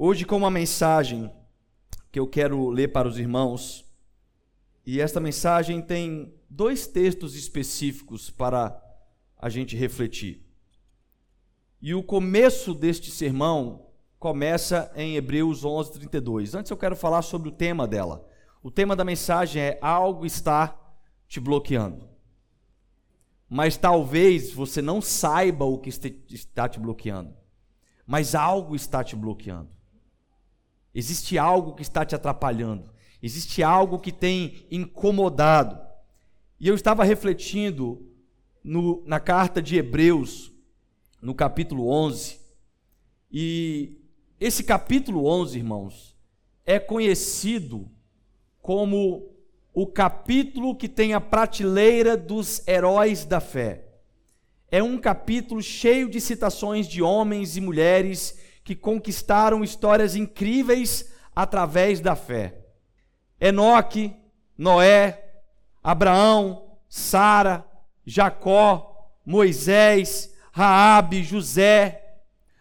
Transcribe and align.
Hoje, 0.00 0.24
com 0.24 0.36
uma 0.36 0.50
mensagem 0.50 1.28
que 2.12 2.20
eu 2.20 2.26
quero 2.28 2.68
ler 2.70 2.92
para 2.92 3.08
os 3.08 3.18
irmãos, 3.18 3.84
e 4.86 5.00
esta 5.00 5.18
mensagem 5.18 5.82
tem 5.82 6.32
dois 6.48 6.86
textos 6.86 7.34
específicos 7.34 8.30
para 8.30 8.80
a 9.36 9.48
gente 9.48 9.74
refletir. 9.74 10.46
E 11.82 11.96
o 11.96 12.02
começo 12.04 12.74
deste 12.74 13.10
sermão 13.10 13.88
começa 14.20 14.88
em 14.94 15.16
Hebreus 15.16 15.64
11, 15.64 15.90
32. 15.90 16.54
Antes 16.54 16.70
eu 16.70 16.76
quero 16.76 16.94
falar 16.94 17.22
sobre 17.22 17.48
o 17.48 17.52
tema 17.52 17.84
dela. 17.84 18.24
O 18.62 18.70
tema 18.70 18.94
da 18.94 19.04
mensagem 19.04 19.60
é: 19.60 19.78
Algo 19.82 20.24
está 20.24 20.78
te 21.26 21.40
bloqueando. 21.40 22.08
Mas 23.50 23.76
talvez 23.76 24.52
você 24.52 24.80
não 24.80 25.02
saiba 25.02 25.64
o 25.64 25.76
que 25.76 25.88
está 25.88 26.68
te 26.68 26.78
bloqueando. 26.78 27.34
Mas 28.06 28.36
algo 28.36 28.76
está 28.76 29.02
te 29.02 29.16
bloqueando. 29.16 29.76
Existe 30.98 31.38
algo 31.38 31.76
que 31.76 31.82
está 31.82 32.04
te 32.04 32.16
atrapalhando. 32.16 32.90
Existe 33.22 33.62
algo 33.62 34.00
que 34.00 34.10
tem 34.10 34.66
incomodado. 34.68 35.78
E 36.58 36.66
eu 36.66 36.74
estava 36.74 37.04
refletindo 37.04 38.04
no, 38.64 39.04
na 39.06 39.20
carta 39.20 39.62
de 39.62 39.76
Hebreus, 39.76 40.52
no 41.22 41.36
capítulo 41.36 41.88
11. 41.88 42.40
E 43.30 43.96
esse 44.40 44.64
capítulo 44.64 45.24
11, 45.24 45.58
irmãos, 45.58 46.16
é 46.66 46.80
conhecido 46.80 47.88
como 48.60 49.30
o 49.72 49.86
capítulo 49.86 50.74
que 50.74 50.88
tem 50.88 51.14
a 51.14 51.20
prateleira 51.20 52.16
dos 52.16 52.66
heróis 52.66 53.24
da 53.24 53.38
fé. 53.38 53.84
É 54.68 54.82
um 54.82 54.98
capítulo 54.98 55.62
cheio 55.62 56.08
de 56.08 56.20
citações 56.20 56.88
de 56.88 57.00
homens 57.00 57.56
e 57.56 57.60
mulheres 57.60 58.47
que 58.68 58.76
conquistaram 58.76 59.64
histórias 59.64 60.14
incríveis 60.14 61.10
através 61.34 62.00
da 62.00 62.14
fé. 62.14 62.66
Enoque, 63.40 64.14
Noé, 64.58 65.40
Abraão, 65.82 66.76
Sara, 66.86 67.66
Jacó, 68.04 69.10
Moisés, 69.24 70.34
Raabe, 70.52 71.24
José. 71.24 72.18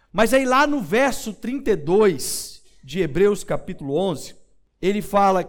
Mas 0.10 0.34
aí 0.34 0.46
lá 0.46 0.66
no 0.66 0.80
verso 0.80 1.34
32 1.34 2.64
de 2.82 3.02
Hebreus 3.02 3.44
capítulo 3.44 3.98
11, 3.98 4.34
ele 4.82 5.02
fala: 5.02 5.44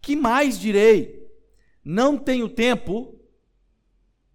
"Que 0.00 0.16
mais 0.16 0.58
direi? 0.58 1.28
Não 1.84 2.16
tenho 2.16 2.48
tempo 2.48 3.20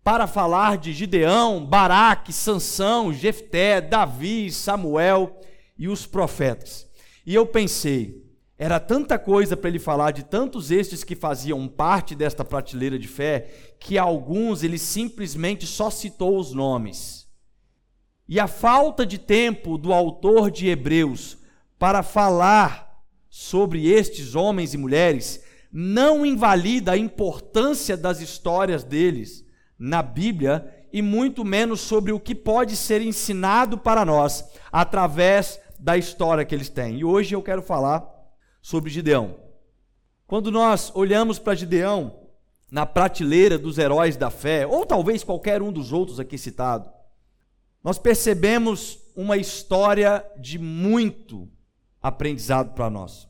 para 0.04 0.28
falar 0.28 0.78
de 0.78 0.94
Gideão, 0.94 1.66
Baraque, 1.66 2.32
Sansão, 2.32 3.12
Jefté, 3.12 3.82
Davi, 3.82 4.52
Samuel 4.52 5.42
e 5.78 5.88
os 5.88 6.06
profetas." 6.06 6.88
E 7.26 7.34
eu 7.34 7.46
pensei, 7.46 8.24
era 8.58 8.80
tanta 8.80 9.20
coisa 9.20 9.58
para 9.58 9.70
ele 9.70 9.80
falar 9.80 10.12
de 10.12 10.24
tantos 10.24 10.72
estes 10.72 11.04
que 11.04 11.16
faziam 11.16 11.68
parte 11.68 12.16
desta 12.16 12.46
prateleira 12.46 12.98
de 12.98 13.08
fé, 13.08 13.50
que 13.80 13.98
alguns 13.98 14.64
ele 14.64 14.78
simplesmente 14.78 15.68
só 15.68 15.90
citou 15.90 16.40
os 16.40 16.54
nomes. 16.54 17.28
E 18.28 18.40
a 18.40 18.48
falta 18.48 19.06
de 19.06 19.18
tempo 19.18 19.78
do 19.78 19.92
autor 19.92 20.50
de 20.50 20.68
Hebreus 20.68 21.38
para 21.78 22.02
falar 22.02 23.04
sobre 23.30 23.92
estes 23.92 24.36
homens 24.36 24.74
e 24.74 24.78
mulheres 24.78 25.44
não 25.72 26.26
invalida 26.26 26.94
a 26.94 26.98
importância 26.98 27.98
das 27.98 28.22
histórias 28.22 28.84
deles 28.84 29.46
na 29.78 30.02
Bíblia 30.02 30.74
e 30.94 31.02
muito 31.02 31.44
menos 31.44 31.82
sobre 31.82 32.14
o 32.14 32.20
que 32.20 32.34
pode 32.34 32.78
ser 32.78 33.02
ensinado 33.02 33.78
para 33.78 34.06
nós 34.06 34.46
através 34.72 35.60
da 35.86 35.96
história 35.96 36.44
que 36.44 36.56
eles 36.56 36.68
têm. 36.68 36.98
E 36.98 37.06
hoje 37.06 37.36
eu 37.36 37.44
quero 37.44 37.62
falar 37.62 38.04
sobre 38.60 38.90
Gideão. 38.90 39.38
Quando 40.26 40.50
nós 40.50 40.92
olhamos 40.96 41.38
para 41.38 41.54
Gideão 41.54 42.22
na 42.72 42.88
prateleira 42.88 43.56
dos 43.56 43.78
heróis 43.78 44.18
da 44.18 44.32
fé, 44.32 44.66
ou 44.66 44.84
talvez 44.84 45.24
qualquer 45.24 45.62
um 45.62 45.72
dos 45.72 45.94
outros 45.94 46.20
aqui 46.20 46.40
citado, 46.40 46.90
nós 47.84 48.00
percebemos 48.00 48.98
uma 49.16 49.38
história 49.38 50.26
de 50.40 50.58
muito 50.58 51.48
aprendizado 52.02 52.74
para 52.74 52.90
nós. 52.90 53.30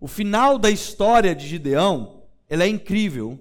O 0.00 0.08
final 0.08 0.58
da 0.58 0.70
história 0.70 1.34
de 1.34 1.46
Gideão, 1.46 2.22
ela 2.48 2.64
é 2.64 2.68
incrível, 2.68 3.38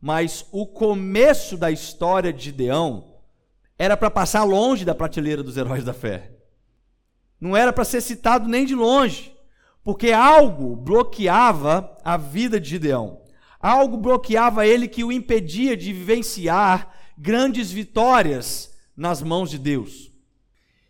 mas 0.00 0.46
o 0.52 0.68
começo 0.68 1.56
da 1.56 1.68
história 1.68 2.32
de 2.32 2.44
Gideão 2.44 3.16
era 3.76 3.96
para 3.96 4.08
passar 4.08 4.44
longe 4.44 4.84
da 4.84 4.94
prateleira 4.94 5.42
dos 5.42 5.56
heróis 5.56 5.82
da 5.82 5.92
fé. 5.92 6.35
Não 7.40 7.56
era 7.56 7.72
para 7.72 7.84
ser 7.84 8.00
citado 8.00 8.48
nem 8.48 8.64
de 8.64 8.74
longe 8.74 9.36
porque 9.86 10.10
algo 10.10 10.74
bloqueava 10.74 11.96
a 12.02 12.16
vida 12.16 12.58
de 12.58 12.70
Gideão. 12.70 13.22
Algo 13.60 13.96
bloqueava 13.96 14.66
ele 14.66 14.88
que 14.88 15.04
o 15.04 15.12
impedia 15.12 15.76
de 15.76 15.92
vivenciar 15.92 16.92
grandes 17.16 17.70
vitórias 17.70 18.76
nas 18.96 19.22
mãos 19.22 19.48
de 19.48 19.60
Deus. 19.60 20.10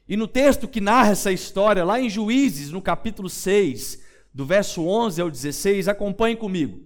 E 0.08 0.16
no 0.16 0.26
texto 0.26 0.66
que 0.66 0.80
narra 0.80 1.10
essa 1.10 1.30
história, 1.30 1.84
lá 1.84 2.00
em 2.00 2.08
Juízes, 2.08 2.70
no 2.70 2.80
capítulo 2.80 3.28
6, 3.28 4.02
do 4.32 4.46
verso 4.46 4.82
11 4.82 5.20
ao 5.20 5.30
16, 5.30 5.88
acompanhe 5.88 6.34
comigo. 6.34 6.80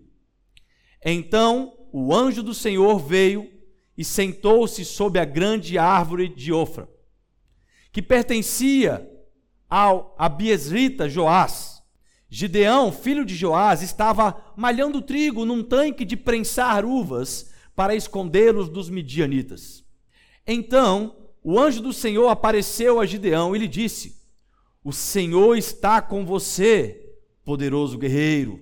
Então 1.05 1.73
o 1.93 2.13
anjo 2.13 2.43
do 2.43 2.53
Senhor 2.53 2.99
veio 2.99 3.49
e 3.97 4.05
sentou-se 4.05 4.85
sob 4.85 5.17
a 5.17 5.25
grande 5.25 5.79
árvore 5.79 6.29
de 6.29 6.53
Ofra, 6.53 6.89
que 7.93 8.03
pertencia 8.03 9.09
ao 9.71 10.15
Abiesrita 10.19 11.09
Joás 11.09 11.81
Gideão, 12.33 12.93
filho 12.93 13.25
de 13.25 13.35
Joás, 13.35 13.83
estava 13.83 14.41
malhando 14.57 15.03
trigo 15.03 15.45
num 15.45 15.65
tanque 15.65 16.05
de 16.05 16.17
prensar 16.17 16.85
uvas 16.85 17.51
para 17.75 17.93
escondê-los 17.93 18.69
dos 18.69 18.89
midianitas. 18.89 19.85
Então, 20.47 21.17
o 21.43 21.59
anjo 21.59 21.83
do 21.83 21.93
Senhor 21.93 22.29
apareceu 22.29 23.01
a 23.01 23.07
Gideão 23.07 23.57
e 23.57 23.59
lhe 23.59 23.67
disse: 23.67 24.23
O 24.85 24.93
Senhor 24.93 25.57
está 25.57 26.01
com 26.01 26.25
você, 26.25 27.17
poderoso 27.45 27.99
guerreiro. 27.99 28.61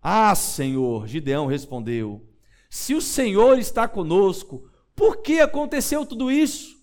Ah, 0.00 0.34
Senhor, 0.34 1.06
Gideão 1.06 1.44
respondeu: 1.44 2.26
Se 2.70 2.94
o 2.94 3.02
Senhor 3.02 3.58
está 3.58 3.86
conosco, 3.86 4.66
por 4.96 5.18
que 5.18 5.40
aconteceu 5.40 6.06
tudo 6.06 6.32
isso? 6.32 6.77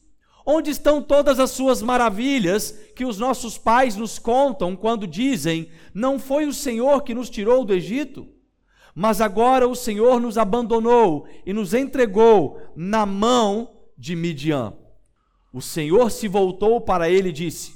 Onde 0.46 0.70
estão 0.70 1.02
todas 1.02 1.40
as 1.40 1.50
suas 1.50 1.82
maravilhas 1.82 2.72
que 2.96 3.04
os 3.04 3.18
nossos 3.18 3.58
pais 3.58 3.96
nos 3.96 4.20
contam 4.20 4.76
quando 4.76 5.08
dizem: 5.08 5.70
Não 5.92 6.20
foi 6.20 6.46
o 6.46 6.54
Senhor 6.54 7.02
que 7.02 7.16
nos 7.16 7.32
tirou 7.32 7.66
do 7.66 7.74
Egito? 7.74 8.28
Mas 8.94 9.20
agora 9.20 9.68
o 9.68 9.76
Senhor 9.76 10.22
nos 10.22 10.38
abandonou 10.38 11.28
e 11.46 11.52
nos 11.52 11.74
entregou 11.74 12.62
na 12.76 13.06
mão 13.06 13.76
de 13.98 14.16
Midian. 14.16 14.74
O 15.52 15.62
Senhor 15.62 16.12
se 16.12 16.28
voltou 16.28 16.80
para 16.80 17.10
ele 17.10 17.30
e 17.30 17.34
disse: 17.34 17.74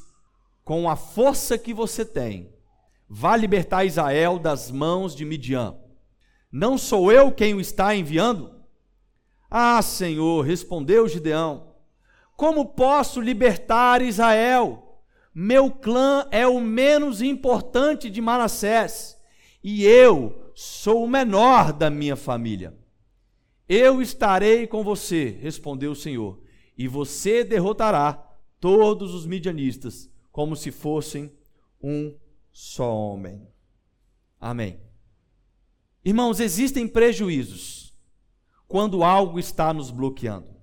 Com 0.63 0.87
a 0.87 0.95
força 0.95 1.57
que 1.57 1.73
você 1.73 2.05
tem, 2.05 2.53
vá 3.09 3.35
libertar 3.35 3.83
Israel 3.83 4.37
das 4.37 4.69
mãos 4.69 5.15
de 5.15 5.25
Midian. 5.25 5.75
Não 6.51 6.77
sou 6.77 7.11
eu 7.11 7.31
quem 7.31 7.55
o 7.55 7.59
está 7.59 7.95
enviando? 7.95 8.53
Ah, 9.49 9.81
Senhor, 9.81 10.45
respondeu 10.45 11.07
Gideão 11.07 11.68
como 12.39 12.67
posso 12.67 13.19
libertar 13.19 14.01
Israel? 14.01 15.03
Meu 15.35 15.69
clã 15.69 16.25
é 16.31 16.47
o 16.47 16.61
menos 16.61 17.21
importante 17.21 18.09
de 18.09 18.21
Manassés 18.21 19.19
e 19.61 19.83
eu 19.83 20.49
sou 20.55 21.03
o 21.03 21.09
menor 21.09 21.73
da 21.73 21.89
minha 21.89 22.15
família. 22.15 22.73
Eu 23.67 24.01
estarei 24.01 24.65
com 24.65 24.85
você, 24.85 25.37
respondeu 25.41 25.91
o 25.91 25.95
Senhor, 25.95 26.41
e 26.77 26.87
você 26.87 27.43
derrotará 27.43 28.13
todos 28.57 29.13
os 29.13 29.25
midianistas 29.25 30.09
como 30.31 30.55
se 30.55 30.71
fossem 30.71 31.29
um 31.83 32.17
só 32.53 32.89
homem. 32.95 33.45
Amém. 34.39 34.79
Irmãos, 36.05 36.39
existem 36.39 36.87
prejuízos 36.87 37.93
quando 38.65 39.03
algo 39.03 39.37
está 39.37 39.73
nos 39.73 39.91
bloqueando. 39.91 40.58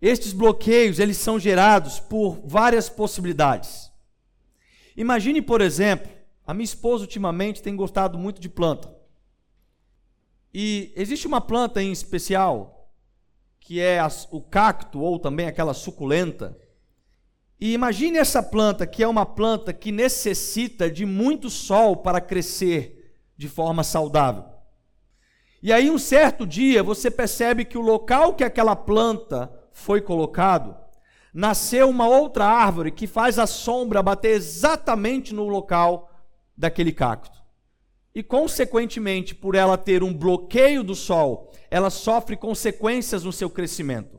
Estes 0.00 0.32
bloqueios, 0.32 0.98
eles 0.98 1.18
são 1.18 1.38
gerados 1.38 2.00
por 2.00 2.40
várias 2.44 2.88
possibilidades. 2.88 3.90
Imagine, 4.96 5.42
por 5.42 5.60
exemplo, 5.60 6.10
a 6.46 6.54
minha 6.54 6.64
esposa 6.64 7.04
ultimamente 7.04 7.62
tem 7.62 7.76
gostado 7.76 8.18
muito 8.18 8.40
de 8.40 8.48
planta. 8.48 8.94
E 10.52 10.92
existe 10.96 11.26
uma 11.26 11.40
planta 11.40 11.82
em 11.82 11.92
especial, 11.92 12.90
que 13.60 13.78
é 13.78 13.98
o 14.30 14.40
cacto 14.40 15.00
ou 15.00 15.18
também 15.18 15.46
aquela 15.46 15.74
suculenta. 15.74 16.58
E 17.60 17.74
imagine 17.74 18.16
essa 18.16 18.42
planta, 18.42 18.86
que 18.86 19.02
é 19.02 19.06
uma 19.06 19.26
planta 19.26 19.72
que 19.72 19.92
necessita 19.92 20.90
de 20.90 21.04
muito 21.04 21.50
sol 21.50 21.98
para 21.98 22.20
crescer 22.20 23.14
de 23.36 23.48
forma 23.48 23.84
saudável. 23.84 24.44
E 25.62 25.72
aí, 25.72 25.90
um 25.90 25.98
certo 25.98 26.46
dia, 26.46 26.82
você 26.82 27.10
percebe 27.10 27.66
que 27.66 27.76
o 27.76 27.82
local 27.82 28.34
que 28.34 28.42
aquela 28.42 28.74
planta 28.74 29.59
foi 29.80 30.00
colocado 30.00 30.76
nasceu 31.32 31.88
uma 31.88 32.08
outra 32.08 32.44
árvore 32.44 32.90
que 32.90 33.06
faz 33.06 33.38
a 33.38 33.46
sombra 33.46 34.02
bater 34.02 34.32
exatamente 34.32 35.32
no 35.32 35.48
local 35.48 36.10
daquele 36.56 36.92
cacto. 36.92 37.38
E, 38.14 38.22
consequentemente, 38.22 39.34
por 39.34 39.54
ela 39.54 39.78
ter 39.78 40.02
um 40.02 40.12
bloqueio 40.12 40.82
do 40.82 40.94
sol, 40.94 41.52
ela 41.70 41.90
sofre 41.90 42.36
consequências 42.36 43.22
no 43.22 43.32
seu 43.32 43.48
crescimento. 43.48 44.18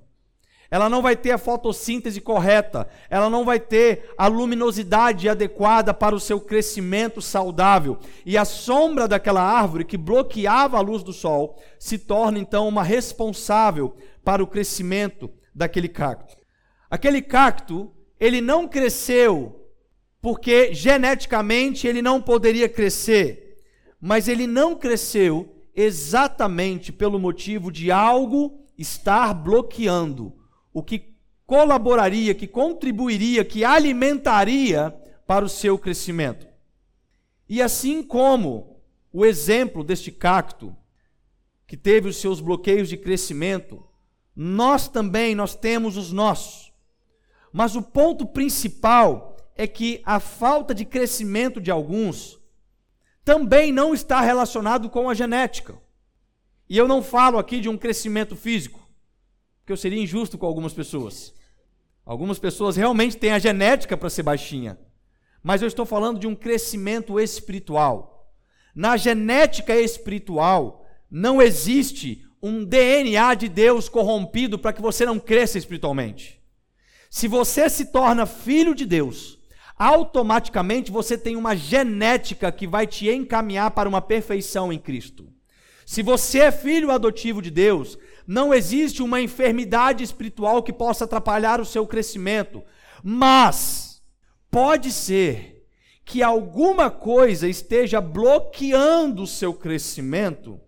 Ela 0.74 0.88
não 0.88 1.02
vai 1.02 1.18
ter 1.18 1.32
a 1.32 1.38
fotossíntese 1.38 2.22
correta, 2.22 2.88
ela 3.10 3.30
não 3.30 3.44
vai 3.44 3.60
ter 3.60 4.10
a 4.18 4.28
luminosidade 4.28 5.28
adequada 5.28 5.94
para 5.94 6.16
o 6.16 6.20
seu 6.20 6.40
crescimento 6.40 7.22
saudável. 7.22 8.00
E 8.26 8.38
a 8.38 8.46
sombra 8.46 9.06
daquela 9.06 9.42
árvore 9.42 9.84
que 9.84 9.98
bloqueava 9.98 10.78
a 10.78 10.82
luz 10.82 11.04
do 11.04 11.12
sol 11.12 11.62
se 11.78 11.98
torna 11.98 12.40
então 12.40 12.70
uma 12.70 12.84
responsável 12.84 13.94
para 14.24 14.42
o 14.42 14.48
crescimento 14.48 15.30
daquele 15.54 15.88
cacto. 15.88 16.38
Aquele 16.90 17.22
cacto, 17.22 17.92
ele 18.20 18.42
não 18.42 18.68
cresceu 18.68 19.58
porque 20.22 20.74
geneticamente 20.74 21.88
ele 21.88 22.02
não 22.02 22.22
poderia 22.22 22.70
crescer, 22.70 23.58
mas 24.00 24.28
ele 24.28 24.46
não 24.46 24.76
cresceu 24.76 25.56
exatamente 25.76 26.92
pelo 26.92 27.18
motivo 27.18 27.72
de 27.72 27.92
algo 27.92 28.60
estar 28.78 29.34
bloqueando 29.34 30.34
o 30.74 30.84
que 30.84 31.16
colaboraria, 31.46 32.36
que 32.36 32.48
contribuiria, 32.48 33.44
que 33.44 33.66
alimentaria 33.66 34.92
para 35.26 35.44
o 35.44 35.50
seu 35.50 35.78
crescimento. 35.78 36.48
E 37.50 37.62
assim 37.62 38.02
como 38.04 38.82
o 39.12 39.26
exemplo 39.26 39.84
deste 39.84 40.12
cacto, 40.12 40.76
que 41.68 41.76
teve 41.76 42.08
os 42.08 42.18
seus 42.18 42.40
bloqueios 42.40 42.88
de 42.88 42.98
crescimento, 42.98 43.84
nós 44.36 44.88
também 44.88 45.36
nós 45.36 45.56
temos 45.56 45.98
os 45.98 46.12
nossos. 46.12 46.72
Mas 47.52 47.76
o 47.76 47.82
ponto 47.82 48.26
principal 48.26 49.36
é 49.56 49.68
que 49.68 50.02
a 50.06 50.20
falta 50.20 50.74
de 50.74 50.86
crescimento 50.86 51.60
de 51.60 51.70
alguns 51.70 52.40
também 53.24 53.72
não 53.72 53.94
está 53.94 54.22
relacionado 54.22 54.90
com 54.90 55.10
a 55.10 55.14
genética. 55.14 55.78
E 56.70 56.78
eu 56.78 56.88
não 56.88 57.04
falo 57.04 57.38
aqui 57.38 57.60
de 57.60 57.70
um 57.70 57.78
crescimento 57.78 58.36
físico 58.36 58.82
porque 59.62 59.72
eu 59.72 59.78
seria 59.78 60.02
injusto 60.02 60.38
com 60.38 60.46
algumas 60.46 60.74
pessoas. 60.74 61.34
Algumas 62.06 62.40
pessoas 62.40 62.76
realmente 62.76 63.16
têm 63.16 63.32
a 63.32 63.40
genética 63.40 63.96
para 63.96 64.10
ser 64.10 64.24
baixinha, 64.24 64.78
mas 65.42 65.62
eu 65.62 65.68
estou 65.68 65.86
falando 65.86 66.20
de 66.20 66.28
um 66.28 66.36
crescimento 66.36 67.20
espiritual. 67.20 68.34
Na 68.76 68.98
genética 68.98 69.76
espiritual 69.76 70.86
não 71.10 71.42
existe 71.42 72.28
um 72.42 72.66
DNA 72.66 73.36
de 73.36 73.48
Deus 73.48 73.88
corrompido 73.88 74.58
para 74.58 74.74
que 74.74 74.82
você 74.82 75.06
não 75.06 75.20
cresça 75.20 75.58
espiritualmente. 75.58 76.42
Se 77.10 77.28
você 77.28 77.70
se 77.70 77.86
torna 77.86 78.26
filho 78.26 78.74
de 78.74 78.86
Deus, 78.86 79.38
automaticamente 79.78 80.92
você 80.92 81.18
tem 81.18 81.36
uma 81.36 81.56
genética 81.56 82.52
que 82.52 82.68
vai 82.68 82.88
te 82.88 83.10
encaminhar 83.10 83.72
para 83.72 83.90
uma 83.90 84.02
perfeição 84.02 84.72
em 84.72 84.80
Cristo. 84.80 85.28
Se 85.86 86.02
você 86.02 86.40
é 86.40 86.52
filho 86.52 86.90
adotivo 86.90 87.42
de 87.42 87.52
Deus, 87.52 87.98
não 88.26 88.54
existe 88.54 89.04
uma 89.04 89.20
enfermidade 89.20 90.04
espiritual 90.04 90.64
que 90.64 90.72
possa 90.72 91.04
atrapalhar 91.06 91.60
o 91.60 91.66
seu 91.66 91.86
crescimento, 91.86 92.64
mas 93.04 94.02
pode 94.50 94.92
ser 94.92 95.66
que 96.06 96.24
alguma 96.24 96.90
coisa 96.90 97.48
esteja 97.48 98.00
bloqueando 98.00 99.24
o 99.24 99.28
seu 99.28 99.54
crescimento, 99.54 100.60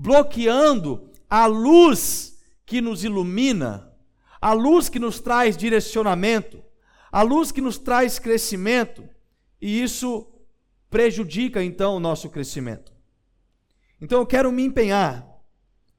bloqueando 0.00 1.10
a 1.28 1.46
luz 1.46 2.38
que 2.64 2.80
nos 2.80 3.02
ilumina, 3.02 3.92
a 4.40 4.52
luz 4.52 4.88
que 4.88 5.00
nos 5.00 5.18
traz 5.18 5.56
direcionamento, 5.56 6.62
a 7.10 7.22
luz 7.22 7.50
que 7.50 7.60
nos 7.60 7.78
traz 7.78 8.16
crescimento, 8.20 9.08
e 9.60 9.82
isso 9.82 10.24
prejudica 10.88 11.64
então 11.64 11.96
o 11.96 12.00
nosso 12.00 12.30
crescimento. 12.30 12.92
Então 14.00 14.20
eu 14.20 14.26
quero 14.26 14.52
me 14.52 14.62
empenhar 14.62 15.26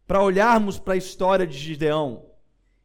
para 0.08 0.24
olharmos 0.24 0.80
para 0.80 0.94
a 0.94 0.98
história 0.98 1.46
de 1.46 1.58
Gideão 1.58 2.26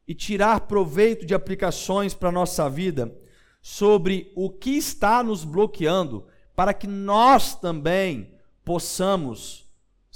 e 0.08 0.14
tirar 0.14 0.62
proveito 0.62 1.24
de 1.24 1.32
aplicações 1.32 2.12
para 2.12 2.30
a 2.30 2.32
nossa 2.32 2.68
vida 2.68 3.16
sobre 3.62 4.32
o 4.34 4.50
que 4.50 4.76
está 4.76 5.22
nos 5.22 5.44
bloqueando 5.44 6.26
para 6.56 6.74
que 6.74 6.88
nós 6.88 7.54
também 7.54 8.34
possamos 8.64 9.63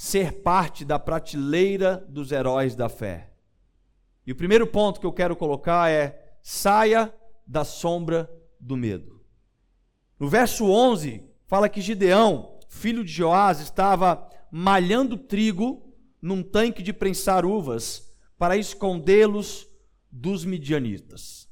ser 0.00 0.42
parte 0.42 0.84
da 0.84 0.96
prateleira 0.96 2.06
dos 2.08 2.30
heróis 2.30 2.76
da 2.76 2.88
fé. 2.88 3.32
E 4.24 4.30
o 4.30 4.36
primeiro 4.36 4.64
ponto 4.64 5.00
que 5.00 5.06
eu 5.06 5.12
quero 5.12 5.34
colocar 5.34 5.90
é: 5.90 6.36
saia 6.40 7.12
da 7.44 7.64
sombra 7.64 8.30
do 8.60 8.76
medo. 8.76 9.20
No 10.16 10.28
verso 10.28 10.70
11, 10.70 11.24
fala 11.48 11.68
que 11.68 11.80
Gideão, 11.80 12.60
filho 12.68 13.04
de 13.04 13.10
Joás, 13.10 13.58
estava 13.58 14.24
malhando 14.52 15.18
trigo 15.18 15.92
num 16.22 16.44
tanque 16.44 16.80
de 16.80 16.92
prensar 16.92 17.44
uvas 17.44 18.08
para 18.38 18.56
escondê-los 18.56 19.66
dos 20.12 20.44
midianitas. 20.44 21.48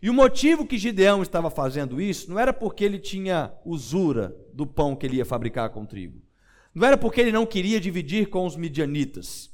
E 0.00 0.08
o 0.08 0.14
motivo 0.14 0.64
que 0.64 0.78
Gideão 0.78 1.20
estava 1.20 1.50
fazendo 1.50 2.00
isso 2.00 2.30
não 2.30 2.38
era 2.38 2.52
porque 2.52 2.84
ele 2.84 3.00
tinha 3.00 3.52
usura 3.64 4.36
do 4.54 4.64
pão 4.64 4.94
que 4.94 5.04
ele 5.04 5.16
ia 5.16 5.24
fabricar 5.24 5.70
com 5.70 5.84
trigo. 5.84 6.25
Não 6.76 6.86
era 6.86 6.96
porque 6.96 7.20
ele 7.20 7.32
não 7.32 7.44
queria 7.44 7.80
dividir 7.80 8.28
com 8.28 8.46
os 8.46 8.54
midianitas. 8.54 9.50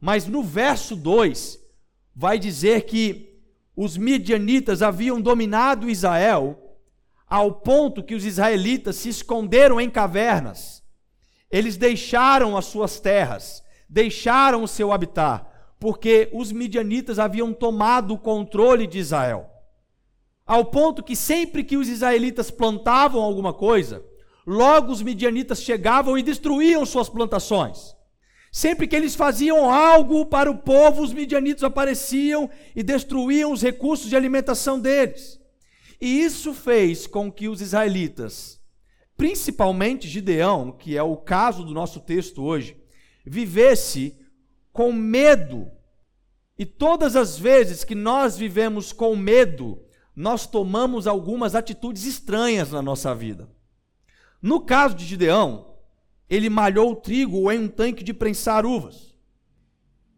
Mas 0.00 0.28
no 0.28 0.44
verso 0.44 0.94
2 0.94 1.58
vai 2.14 2.38
dizer 2.38 2.82
que 2.82 3.40
os 3.74 3.96
midianitas 3.96 4.80
haviam 4.80 5.20
dominado 5.20 5.90
Israel 5.90 6.78
ao 7.26 7.52
ponto 7.52 8.04
que 8.04 8.14
os 8.14 8.24
israelitas 8.24 8.94
se 8.94 9.08
esconderam 9.08 9.80
em 9.80 9.90
cavernas 9.90 10.80
eles 11.50 11.76
deixaram 11.76 12.56
as 12.56 12.66
suas 12.66 13.00
terras, 13.00 13.62
deixaram 13.88 14.62
o 14.62 14.68
seu 14.68 14.92
habitat, 14.92 15.44
porque 15.80 16.30
os 16.32 16.52
midianitas 16.52 17.18
haviam 17.18 17.52
tomado 17.52 18.14
o 18.14 18.18
controle 18.18 18.86
de 18.86 18.98
Israel. 18.98 19.50
Ao 20.46 20.64
ponto 20.64 21.02
que 21.02 21.16
sempre 21.16 21.64
que 21.64 21.76
os 21.76 21.88
israelitas 21.88 22.50
plantavam 22.50 23.20
alguma 23.20 23.52
coisa, 23.52 24.04
logo 24.46 24.92
os 24.92 25.02
midianitas 25.02 25.62
chegavam 25.62 26.16
e 26.16 26.22
destruíam 26.22 26.84
suas 26.86 27.08
plantações. 27.08 27.94
Sempre 28.52 28.88
que 28.88 28.96
eles 28.96 29.14
faziam 29.14 29.70
algo 29.70 30.26
para 30.26 30.50
o 30.50 30.58
povo, 30.58 31.02
os 31.02 31.12
midianitas 31.12 31.62
apareciam 31.62 32.50
e 32.74 32.82
destruíam 32.82 33.52
os 33.52 33.62
recursos 33.62 34.08
de 34.08 34.16
alimentação 34.16 34.80
deles. 34.80 35.38
E 36.00 36.22
isso 36.22 36.52
fez 36.52 37.06
com 37.06 37.30
que 37.30 37.48
os 37.48 37.60
israelitas 37.60 38.60
principalmente 39.20 40.08
Gideão, 40.08 40.72
que 40.72 40.96
é 40.96 41.02
o 41.02 41.14
caso 41.14 41.62
do 41.62 41.74
nosso 41.74 42.00
texto 42.00 42.42
hoje, 42.42 42.74
vivesse 43.22 44.18
com 44.72 44.94
medo. 44.94 45.70
E 46.58 46.64
todas 46.64 47.14
as 47.14 47.38
vezes 47.38 47.84
que 47.84 47.94
nós 47.94 48.38
vivemos 48.38 48.94
com 48.94 49.14
medo, 49.14 49.78
nós 50.16 50.46
tomamos 50.46 51.06
algumas 51.06 51.54
atitudes 51.54 52.06
estranhas 52.06 52.72
na 52.72 52.80
nossa 52.80 53.14
vida. 53.14 53.46
No 54.42 54.60
caso 54.60 54.94
de 54.94 55.04
Gideão, 55.04 55.74
ele 56.28 56.48
malhou 56.48 56.92
o 56.92 56.96
trigo 56.96 57.50
em 57.50 57.58
um 57.58 57.68
tanque 57.68 58.02
de 58.02 58.14
prensar 58.14 58.64
uvas. 58.64 59.14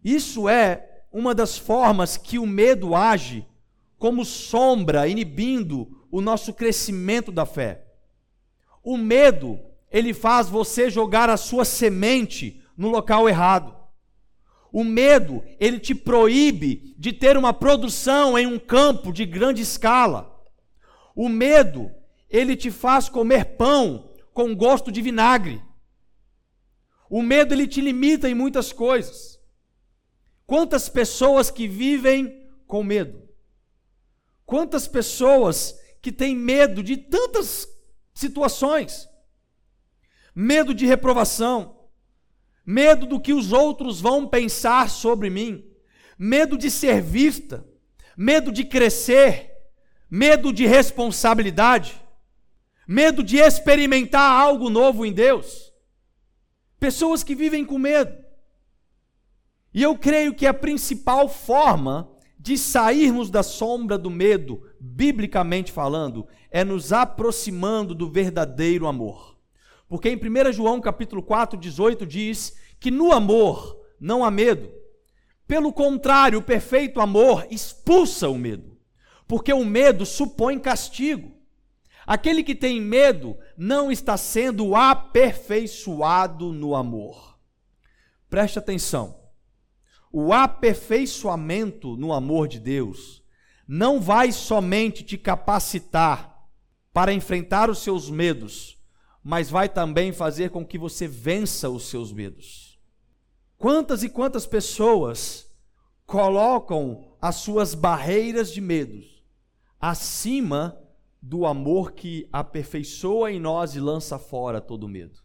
Isso 0.05 0.49
é 0.49 1.03
uma 1.11 1.35
das 1.35 1.59
formas 1.59 2.17
que 2.17 2.39
o 2.39 2.47
medo 2.47 2.95
age 2.95 3.47
como 3.99 4.25
sombra, 4.25 5.09
inibindo 5.09 6.07
o 6.11 6.21
nosso 6.21 6.53
crescimento 6.53 7.33
da 7.33 7.47
fé. 7.47 7.85
O 8.83 8.97
medo, 8.97 9.59
ele 9.91 10.13
faz 10.13 10.49
você 10.49 10.91
jogar 10.91 11.31
a 11.31 11.37
sua 11.37 11.65
semente 11.65 12.61
no 12.77 12.89
local 12.89 13.29
errado. 13.29 13.75
O 14.73 14.83
medo, 14.83 15.43
ele 15.61 15.79
te 15.79 15.95
proíbe 15.95 16.95
de 16.99 17.13
ter 17.13 17.37
uma 17.37 17.53
produção 17.53 18.39
em 18.39 18.47
um 18.47 18.59
campo 18.59 19.13
de 19.13 19.25
grande 19.25 19.63
escala. 19.63 20.43
O 21.15 21.29
medo, 21.29 21.91
ele 22.29 22.57
te 22.57 22.71
faz 22.71 23.09
comer 23.09 23.57
pão 23.57 24.12
com 24.33 24.55
gosto 24.55 24.91
de 24.91 25.03
vinagre. 25.03 25.63
O 27.09 27.23
medo, 27.23 27.55
ele 27.55 27.67
te 27.67 27.81
limita 27.81 28.29
em 28.29 28.35
muitas 28.35 28.73
coisas. 28.73 29.41
Quantas 30.47 30.89
pessoas 30.89 31.51
que 31.51 31.69
vivem 31.69 32.49
com 32.67 32.83
medo? 32.83 33.29
Quantas 34.45 34.89
pessoas 34.89 35.79
que 36.03 36.11
têm 36.11 36.35
medo 36.35 36.83
de 36.83 36.97
tantas 36.97 37.69
situações. 38.13 39.09
Medo 40.35 40.75
de 40.75 40.85
reprovação, 40.85 41.89
medo 42.67 43.07
do 43.07 43.21
que 43.21 43.33
os 43.33 43.53
outros 43.53 44.01
vão 44.01 44.27
pensar 44.27 44.91
sobre 44.91 45.31
mim, 45.31 45.65
medo 46.19 46.59
de 46.59 46.71
ser 46.71 47.01
vista, 47.01 47.65
medo 48.17 48.51
de 48.51 48.65
crescer, 48.65 49.51
medo 50.11 50.53
de 50.53 50.67
responsabilidade, 50.67 52.02
medo 52.93 53.23
de 53.23 53.39
experimentar 53.39 54.31
algo 54.31 54.69
novo 54.69 55.07
em 55.07 55.13
Deus. 55.13 55.73
Pessoas 56.79 57.25
que 57.25 57.35
vivem 57.35 57.65
com 57.65 57.79
medo. 57.79 58.15
E 59.73 59.83
eu 59.83 59.97
creio 59.97 60.35
que 60.35 60.47
a 60.47 60.53
principal 60.53 61.27
forma 61.27 62.13
de 62.39 62.59
sairmos 62.59 63.31
da 63.31 63.43
sombra 63.43 63.97
do 63.97 64.11
medo, 64.11 64.63
biblicamente 64.79 65.73
falando, 65.73 66.27
é 66.51 66.63
nos 66.63 66.93
aproximando 66.93 67.95
do 67.95 68.11
verdadeiro 68.11 68.87
amor. 68.87 69.39
Porque 69.89 70.11
em 70.11 70.17
1 70.17 70.53
João 70.53 70.79
capítulo 70.79 71.23
4, 71.23 71.59
18 71.59 72.07
diz 72.07 72.59
que 72.79 72.91
no 72.91 73.11
amor 73.11 73.81
não 73.99 74.23
há 74.23 74.31
medo. 74.31 74.71
Pelo 75.47 75.73
contrário, 75.73 76.41
o 76.41 76.43
perfeito 76.43 77.01
amor 77.01 77.47
expulsa 77.51 78.29
o 78.29 78.37
medo. 78.37 78.77
Porque 79.27 79.53
o 79.53 79.65
medo 79.65 80.05
supõe 80.05 80.59
castigo. 80.59 81.42
Aquele 82.07 82.43
que 82.43 82.55
tem 82.55 82.81
medo 82.81 83.39
não 83.57 83.91
está 83.91 84.17
sendo 84.17 84.75
aperfeiçoado 84.75 86.53
no 86.53 86.75
amor. 86.75 87.39
Preste 88.29 88.59
atenção. 88.59 89.21
O 90.11 90.33
aperfeiçoamento 90.33 91.97
no 91.97 92.13
amor 92.13 92.49
de 92.49 92.59
Deus 92.59 93.23
não 93.67 94.01
vai 94.01 94.33
somente 94.33 95.03
te 95.03 95.17
capacitar 95.17 96.47
para 96.93 97.13
enfrentar 97.13 97.71
os 97.71 97.79
seus 97.79 98.11
medos, 98.11 98.79
mas 99.23 99.49
vai 99.49 99.69
também 99.69 100.13
fazer 100.13 100.51
com 100.51 100.67
que 100.67 100.77
você 100.77 101.09
vença 101.09 101.71
os 101.71 101.89
seus 101.89 102.13
medos. 102.13 102.79
Quantas 103.57 104.03
e 104.03 104.09
quantas 104.09 104.47
pessoas 104.47 105.51
colocam 106.05 107.15
as 107.21 107.37
suas 107.37 107.75
barreiras 107.75 108.53
de 108.53 108.61
medos 108.61 109.23
acima 109.81 110.79
do 111.23 111.47
amor 111.47 111.93
que 111.93 112.29
aperfeiçoa 112.33 113.31
em 113.31 113.39
nós 113.39 113.77
e 113.77 113.81
lança 113.81 114.19
fora 114.19 114.61
todo 114.61 114.89
medo. 114.89 115.23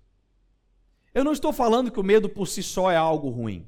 Eu 1.12 1.24
não 1.24 1.32
estou 1.32 1.52
falando 1.52 1.90
que 1.90 2.00
o 2.00 2.04
medo 2.04 2.30
por 2.30 2.48
si 2.48 2.62
só 2.62 2.92
é 2.92 2.96
algo 2.96 3.30
ruim. 3.30 3.68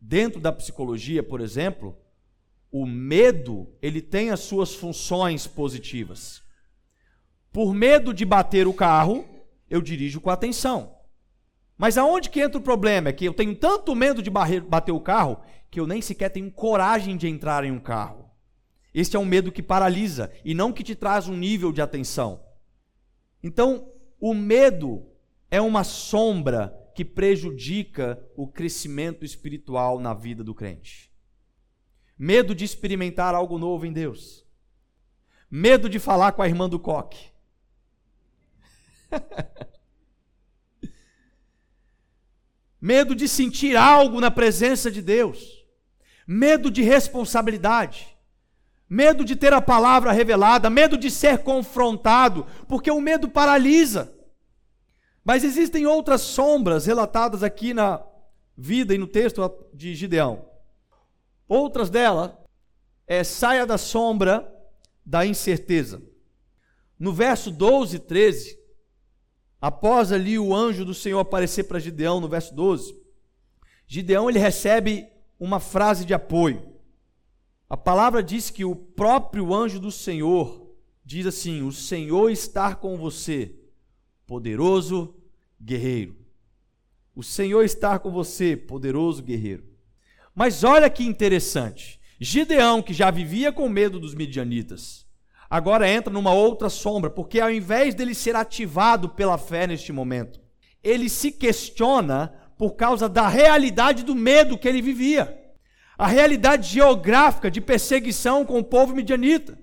Dentro 0.00 0.40
da 0.40 0.52
psicologia, 0.52 1.24
por 1.24 1.40
exemplo, 1.40 1.98
o 2.70 2.86
medo, 2.86 3.74
ele 3.82 4.00
tem 4.00 4.30
as 4.30 4.40
suas 4.40 4.72
funções 4.72 5.48
positivas. 5.48 6.42
Por 7.52 7.74
medo 7.74 8.14
de 8.14 8.24
bater 8.24 8.68
o 8.68 8.74
carro, 8.74 9.26
eu 9.68 9.82
dirijo 9.82 10.20
com 10.20 10.30
atenção. 10.30 10.94
Mas 11.76 11.98
aonde 11.98 12.30
que 12.30 12.40
entra 12.40 12.58
o 12.58 12.62
problema? 12.62 13.08
É 13.08 13.12
que 13.12 13.24
eu 13.24 13.34
tenho 13.34 13.54
tanto 13.56 13.94
medo 13.96 14.22
de 14.22 14.30
bater 14.30 14.92
o 14.92 15.00
carro 15.00 15.40
que 15.70 15.80
eu 15.80 15.86
nem 15.86 16.00
sequer 16.00 16.28
tenho 16.28 16.50
coragem 16.52 17.16
de 17.16 17.26
entrar 17.26 17.64
em 17.64 17.72
um 17.72 17.80
carro. 17.80 18.25
Este 18.96 19.14
é 19.14 19.18
um 19.18 19.26
medo 19.26 19.52
que 19.52 19.62
paralisa 19.62 20.32
e 20.42 20.54
não 20.54 20.72
que 20.72 20.82
te 20.82 20.94
traz 20.94 21.28
um 21.28 21.36
nível 21.36 21.70
de 21.70 21.82
atenção. 21.82 22.42
Então, 23.42 23.92
o 24.18 24.32
medo 24.32 25.06
é 25.50 25.60
uma 25.60 25.84
sombra 25.84 26.74
que 26.94 27.04
prejudica 27.04 28.18
o 28.34 28.48
crescimento 28.48 29.22
espiritual 29.22 30.00
na 30.00 30.14
vida 30.14 30.42
do 30.42 30.54
crente. 30.54 31.12
Medo 32.18 32.54
de 32.54 32.64
experimentar 32.64 33.34
algo 33.34 33.58
novo 33.58 33.84
em 33.84 33.92
Deus. 33.92 34.46
Medo 35.50 35.90
de 35.90 35.98
falar 35.98 36.32
com 36.32 36.40
a 36.40 36.48
irmã 36.48 36.66
do 36.66 36.78
coque. 36.80 37.30
medo 42.80 43.14
de 43.14 43.28
sentir 43.28 43.76
algo 43.76 44.22
na 44.22 44.30
presença 44.30 44.90
de 44.90 45.02
Deus. 45.02 45.66
Medo 46.26 46.70
de 46.70 46.80
responsabilidade 46.80 48.15
medo 48.88 49.24
de 49.24 49.34
ter 49.34 49.52
a 49.52 49.60
palavra 49.60 50.12
revelada, 50.12 50.70
medo 50.70 50.96
de 50.96 51.10
ser 51.10 51.38
confrontado, 51.38 52.46
porque 52.68 52.90
o 52.90 53.00
medo 53.00 53.28
paralisa. 53.28 54.12
Mas 55.24 55.42
existem 55.42 55.86
outras 55.86 56.20
sombras 56.20 56.86
relatadas 56.86 57.42
aqui 57.42 57.74
na 57.74 58.04
vida 58.56 58.94
e 58.94 58.98
no 58.98 59.06
texto 59.06 59.42
de 59.74 59.94
Gideão. 59.94 60.48
Outras 61.48 61.90
delas 61.90 62.32
é 63.06 63.22
saia 63.24 63.66
da 63.66 63.76
sombra 63.76 64.52
da 65.04 65.26
incerteza. 65.26 66.02
No 66.98 67.12
verso 67.12 67.50
12 67.50 67.96
e 67.96 67.98
13, 67.98 68.58
após 69.60 70.12
ali 70.12 70.38
o 70.38 70.54
anjo 70.54 70.84
do 70.84 70.94
Senhor 70.94 71.18
aparecer 71.18 71.64
para 71.64 71.78
Gideão, 71.78 72.20
no 72.20 72.28
verso 72.28 72.54
12, 72.54 72.96
Gideão 73.86 74.28
ele 74.28 74.38
recebe 74.38 75.08
uma 75.38 75.60
frase 75.60 76.04
de 76.04 76.14
apoio. 76.14 76.75
A 77.68 77.76
palavra 77.76 78.22
diz 78.22 78.48
que 78.48 78.64
o 78.64 78.76
próprio 78.76 79.52
anjo 79.52 79.80
do 79.80 79.90
Senhor 79.90 80.72
diz 81.04 81.26
assim: 81.26 81.62
O 81.62 81.72
Senhor 81.72 82.30
está 82.30 82.76
com 82.76 82.96
você, 82.96 83.56
poderoso 84.24 85.16
guerreiro. 85.60 86.16
O 87.14 87.24
Senhor 87.24 87.64
está 87.64 87.98
com 87.98 88.10
você, 88.10 88.56
poderoso 88.56 89.20
guerreiro. 89.22 89.64
Mas 90.32 90.62
olha 90.62 90.88
que 90.88 91.04
interessante. 91.04 91.98
Gideão, 92.20 92.80
que 92.80 92.94
já 92.94 93.10
vivia 93.10 93.50
com 93.52 93.68
medo 93.68 93.98
dos 93.98 94.14
midianitas, 94.14 95.04
agora 95.50 95.90
entra 95.90 96.12
numa 96.12 96.32
outra 96.32 96.70
sombra, 96.70 97.10
porque 97.10 97.40
ao 97.40 97.50
invés 97.50 97.94
dele 97.94 98.14
ser 98.14 98.36
ativado 98.36 99.08
pela 99.08 99.36
fé 99.36 99.66
neste 99.66 99.92
momento, 99.92 100.40
ele 100.84 101.08
se 101.08 101.32
questiona 101.32 102.32
por 102.56 102.72
causa 102.72 103.08
da 103.08 103.26
realidade 103.26 104.04
do 104.04 104.14
medo 104.14 104.56
que 104.56 104.68
ele 104.68 104.80
vivia 104.80 105.45
a 105.98 106.06
realidade 106.06 106.68
geográfica 106.68 107.50
de 107.50 107.60
perseguição 107.60 108.44
com 108.44 108.58
o 108.58 108.64
povo 108.64 108.94
midianita. 108.94 109.58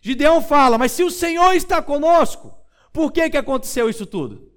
Gideão 0.00 0.40
fala: 0.40 0.78
Mas 0.78 0.92
se 0.92 1.04
o 1.04 1.10
Senhor 1.10 1.52
está 1.52 1.82
conosco, 1.82 2.54
por 2.92 3.12
que, 3.12 3.28
que 3.30 3.36
aconteceu 3.36 3.88
isso 3.88 4.06
tudo? 4.06 4.50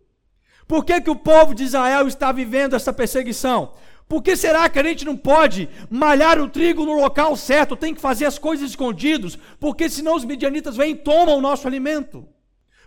Por 0.67 0.83
que, 0.83 0.99
que 1.01 1.09
o 1.09 1.15
povo 1.15 1.53
de 1.53 1.63
Israel 1.63 2.07
está 2.07 2.31
vivendo 2.31 2.75
essa 2.75 2.91
perseguição? 2.91 3.73
Por 4.07 4.21
que 4.21 4.35
será 4.35 4.69
que 4.69 4.79
a 4.79 4.83
gente 4.83 5.03
não 5.03 5.17
pode 5.17 5.67
malhar 5.89 6.39
o 6.39 6.49
trigo 6.49 6.85
no 6.85 6.93
local 6.93 7.35
certo, 7.35 7.75
tem 7.75 7.93
que 7.93 8.01
fazer 8.01 8.25
as 8.25 8.37
coisas 8.37 8.69
escondidos? 8.69 9.37
Porque 9.59 9.89
senão 9.89 10.15
os 10.15 10.25
midianitas 10.25 10.75
vêm 10.75 10.91
e 10.91 10.95
tomam 10.95 11.37
o 11.37 11.41
nosso 11.41 11.67
alimento. 11.67 12.27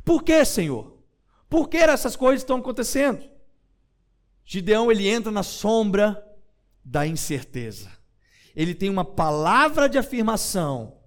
Por 0.05 0.23
que, 0.23 0.45
Senhor? 0.45 0.97
Por 1.49 1.69
que 1.69 1.79
essas 1.79 2.17
coisas 2.17 2.41
estão 2.41 2.59
acontecendo? 2.59 3.25
Gideão 4.45 4.91
ele 4.91 5.09
entra 5.09 5.31
na 5.31 5.43
sombra 5.43 6.25
da 6.85 7.07
incerteza 7.07 7.98
ele 8.55 8.75
tem 8.75 8.91
uma 8.91 9.05
palavra 9.05 9.89
de 9.89 9.99
afirmação, 9.99 10.99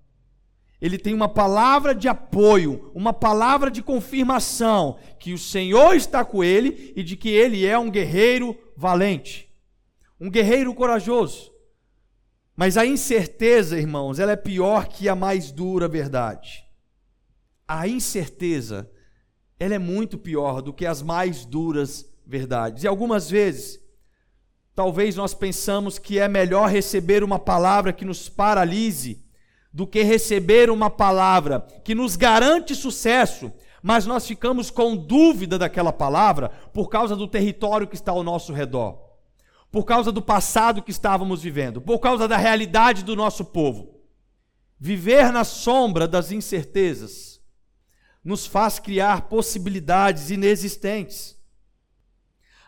ele 0.82 0.98
tem 0.98 1.14
uma 1.14 1.30
palavra 1.30 1.94
de 1.94 2.08
apoio, 2.08 2.92
uma 2.96 3.14
palavra 3.14 3.70
de 3.70 3.84
confirmação 3.84 4.98
que 5.20 5.32
o 5.32 5.38
Senhor 5.38 5.96
está 5.96 6.26
com 6.26 6.44
ele 6.44 6.92
e 6.96 7.04
de 7.04 7.16
que 7.16 7.30
ele 7.30 7.66
é 7.66 7.78
um 7.78 7.92
guerreiro 7.92 8.58
valente, 8.76 9.48
um 10.20 10.30
guerreiro 10.30 10.74
corajoso. 10.74 11.52
Mas 12.56 12.78
a 12.78 12.86
incerteza, 12.86 13.80
irmãos, 13.80 14.20
ela 14.20 14.34
é 14.34 14.36
pior 14.36 14.88
que 14.88 15.10
a 15.10 15.16
mais 15.16 15.52
dura 15.52 15.88
verdade. 15.88 16.64
A 17.68 17.88
incerteza, 17.88 18.90
ela 19.60 19.76
é 19.76 19.80
muito 19.80 20.18
pior 20.18 20.62
do 20.62 20.74
que 20.74 20.86
as 20.86 21.02
mais 21.02 21.46
duras 21.46 22.06
verdades. 22.26 22.84
E 22.84 22.88
algumas 22.88 23.30
vezes 23.30 23.81
Talvez 24.76 25.16
nós 25.16 25.34
pensamos 25.34 26.00
que 26.00 26.18
é 26.18 26.28
melhor 26.28 26.70
receber 26.70 27.24
uma 27.24 27.38
palavra 27.38 27.92
que 27.92 28.06
nos 28.06 28.30
paralise 28.30 29.24
do 29.74 29.88
que 29.88 30.04
receber 30.04 30.70
uma 30.70 30.90
palavra 30.90 31.66
que 31.84 31.96
nos 31.96 32.16
garante 32.16 32.76
sucesso, 32.76 33.52
mas 33.82 34.06
nós 34.06 34.28
ficamos 34.28 34.70
com 34.70 34.96
dúvida 34.96 35.58
daquela 35.58 35.94
palavra 35.94 36.50
por 36.74 36.90
causa 36.90 37.16
do 37.16 37.28
território 37.28 37.88
que 37.88 37.96
está 37.96 38.12
ao 38.12 38.24
nosso 38.24 38.54
redor, 38.54 39.00
por 39.72 39.86
causa 39.86 40.12
do 40.12 40.22
passado 40.22 40.82
que 40.82 40.92
estávamos 40.92 41.42
vivendo, 41.42 41.82
por 41.82 42.00
causa 42.00 42.28
da 42.28 42.38
realidade 42.38 43.04
do 43.04 43.16
nosso 43.16 43.46
povo. 43.46 44.02
Viver 44.80 45.32
na 45.32 45.44
sombra 45.44 46.08
das 46.08 46.32
incertezas 46.32 47.40
nos 48.24 48.46
faz 48.46 48.78
criar 48.80 49.30
possibilidades 49.30 50.30
inexistentes. 50.30 51.40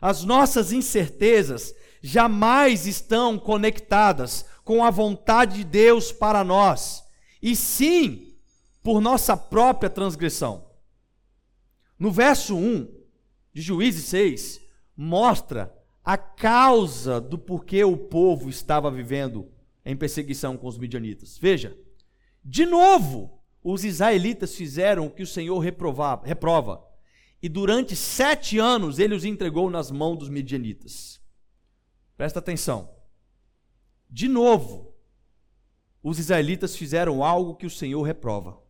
As 0.02 0.24
nossas 0.24 0.72
incertezas 0.72 1.74
jamais 2.06 2.86
estão 2.86 3.40
conectadas 3.40 4.46
com 4.66 4.84
a 4.84 4.92
vontade 4.92 5.56
de 5.56 5.64
Deus 5.64 6.12
para 6.12 6.44
nós, 6.44 7.02
e 7.42 7.56
sim 7.56 8.36
por 8.84 9.00
nossa 9.00 9.38
própria 9.38 9.90
transgressão. 9.90 10.68
No 11.98 12.12
verso 12.12 12.58
1 12.58 12.94
de 13.54 13.62
Juízes 13.62 14.04
6, 14.06 14.62
mostra 14.98 15.74
a 16.04 16.18
causa 16.18 17.22
do 17.22 17.38
porquê 17.38 17.86
o 17.86 17.96
povo 17.96 18.50
estava 18.50 18.92
vivendo 18.92 19.50
em 19.86 19.96
perseguição 19.96 20.58
com 20.58 20.68
os 20.68 20.78
midianitas. 20.78 21.38
Veja, 21.38 21.78
de 22.44 22.66
novo, 22.66 23.40
os 23.64 23.86
israelitas 23.86 24.54
fizeram 24.56 25.06
o 25.06 25.10
que 25.10 25.24
o 25.24 25.28
Senhor 25.28 25.58
reprova, 25.60 26.22
reprova, 26.26 26.86
e 27.42 27.48
durante 27.48 27.96
sete 27.96 28.58
anos 28.58 29.00
ele 29.00 29.16
os 29.16 29.24
entregou 29.24 29.70
nas 29.70 29.90
mãos 29.90 30.18
dos 30.18 30.30
midianitas. 30.30 31.23
Presta 32.16 32.40
atenção. 32.40 32.94
De 34.10 34.28
novo, 34.28 34.94
os 36.02 36.20
israelitas 36.20 36.76
fizeram 36.76 37.24
algo 37.24 37.56
que 37.56 37.66
o 37.66 37.70
Senhor 37.70 38.02
reprova. 38.04 38.62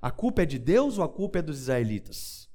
A 0.00 0.10
culpa 0.10 0.42
é 0.42 0.46
de 0.46 0.58
Deus 0.58 0.98
ou 0.98 1.04
a 1.04 1.08
culpa 1.08 1.38
é 1.38 1.42
dos 1.42 1.58
israelitas? 1.58 2.48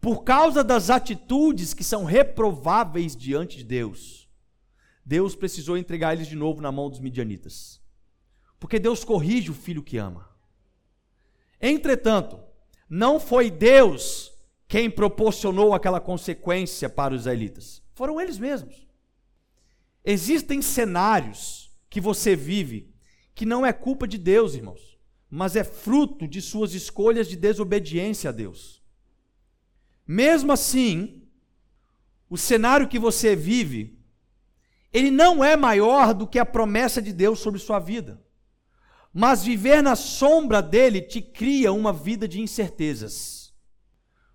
Por 0.00 0.22
causa 0.24 0.62
das 0.62 0.90
atitudes 0.90 1.74
que 1.74 1.82
são 1.82 2.04
reprováveis 2.04 3.16
diante 3.16 3.58
de 3.58 3.64
Deus, 3.64 4.28
Deus 5.04 5.34
precisou 5.34 5.76
entregar 5.76 6.14
eles 6.14 6.26
de 6.26 6.36
novo 6.36 6.60
na 6.60 6.70
mão 6.70 6.88
dos 6.88 7.00
midianitas. 7.00 7.80
Porque 8.58 8.78
Deus 8.78 9.04
corrige 9.04 9.50
o 9.50 9.54
filho 9.54 9.82
que 9.82 9.98
ama. 9.98 10.28
Entretanto, 11.60 12.38
não 12.88 13.18
foi 13.18 13.50
Deus 13.50 14.32
quem 14.68 14.90
proporcionou 14.90 15.74
aquela 15.74 16.00
consequência 16.00 16.88
para 16.88 17.14
os 17.14 17.22
israelitas. 17.22 17.82
Foram 17.94 18.20
eles 18.20 18.38
mesmos. 18.38 18.85
Existem 20.08 20.62
cenários 20.62 21.76
que 21.90 22.00
você 22.00 22.36
vive 22.36 22.94
que 23.34 23.44
não 23.44 23.66
é 23.66 23.72
culpa 23.72 24.06
de 24.06 24.16
Deus, 24.16 24.54
irmãos, 24.54 24.96
mas 25.28 25.56
é 25.56 25.64
fruto 25.64 26.28
de 26.28 26.40
suas 26.40 26.74
escolhas 26.74 27.28
de 27.28 27.34
desobediência 27.34 28.30
a 28.30 28.32
Deus. 28.32 28.80
Mesmo 30.06 30.52
assim, 30.52 31.22
o 32.30 32.38
cenário 32.38 32.86
que 32.86 33.00
você 33.00 33.34
vive, 33.34 33.98
ele 34.92 35.10
não 35.10 35.42
é 35.42 35.56
maior 35.56 36.14
do 36.14 36.26
que 36.26 36.38
a 36.38 36.46
promessa 36.46 37.02
de 37.02 37.12
Deus 37.12 37.40
sobre 37.40 37.58
sua 37.58 37.80
vida. 37.80 38.22
Mas 39.12 39.42
viver 39.42 39.82
na 39.82 39.96
sombra 39.96 40.62
dele 40.62 41.02
te 41.02 41.20
cria 41.20 41.72
uma 41.72 41.92
vida 41.92 42.28
de 42.28 42.40
incertezas. 42.40 43.52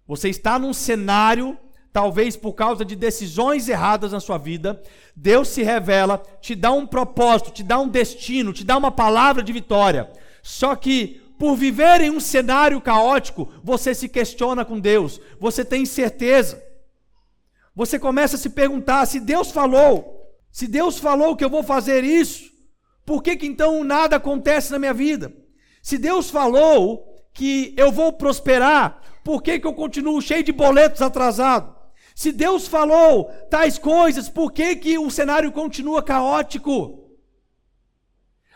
Você 0.05 0.27
está 0.27 0.59
num 0.59 0.73
cenário, 0.73 1.57
talvez 1.91 2.35
por 2.35 2.53
causa 2.53 2.85
de 2.85 2.95
decisões 2.95 3.67
erradas 3.67 4.11
na 4.11 4.19
sua 4.19 4.37
vida, 4.37 4.81
Deus 5.15 5.49
se 5.49 5.61
revela, 5.63 6.21
te 6.39 6.55
dá 6.55 6.71
um 6.71 6.87
propósito, 6.87 7.51
te 7.51 7.63
dá 7.63 7.79
um 7.79 7.87
destino, 7.87 8.53
te 8.53 8.63
dá 8.63 8.77
uma 8.77 8.91
palavra 8.91 9.43
de 9.43 9.51
vitória. 9.51 10.09
Só 10.41 10.75
que 10.75 11.21
por 11.37 11.55
viver 11.55 12.01
em 12.01 12.11
um 12.11 12.19
cenário 12.19 12.79
caótico, 12.79 13.51
você 13.63 13.95
se 13.95 14.07
questiona 14.07 14.63
com 14.63 14.79
Deus, 14.79 15.19
você 15.39 15.65
tem 15.65 15.81
incerteza. 15.81 16.61
Você 17.75 17.97
começa 17.97 18.35
a 18.35 18.39
se 18.39 18.51
perguntar: 18.51 19.05
se 19.07 19.19
Deus 19.19 19.49
falou, 19.49 20.31
se 20.51 20.67
Deus 20.67 20.99
falou 20.99 21.35
que 21.35 21.43
eu 21.43 21.49
vou 21.49 21.63
fazer 21.63 22.03
isso, 22.03 22.51
por 23.03 23.23
que, 23.23 23.35
que 23.35 23.47
então 23.47 23.83
nada 23.83 24.17
acontece 24.17 24.71
na 24.71 24.77
minha 24.77 24.93
vida? 24.93 25.33
Se 25.81 25.97
Deus 25.97 26.29
falou 26.29 27.11
que 27.33 27.73
eu 27.75 27.91
vou 27.91 28.13
prosperar, 28.13 29.01
por 29.23 29.41
que, 29.41 29.59
que 29.59 29.65
eu 29.65 29.73
continuo 29.73 30.21
cheio 30.21 30.43
de 30.43 30.51
boletos 30.51 31.01
atrasados? 31.01 31.70
Se 32.15 32.31
Deus 32.31 32.67
falou 32.67 33.25
tais 33.49 33.77
coisas, 33.77 34.29
por 34.29 34.51
que, 34.51 34.75
que 34.75 34.97
o 34.97 35.09
cenário 35.09 35.51
continua 35.51 36.03
caótico? 36.03 37.09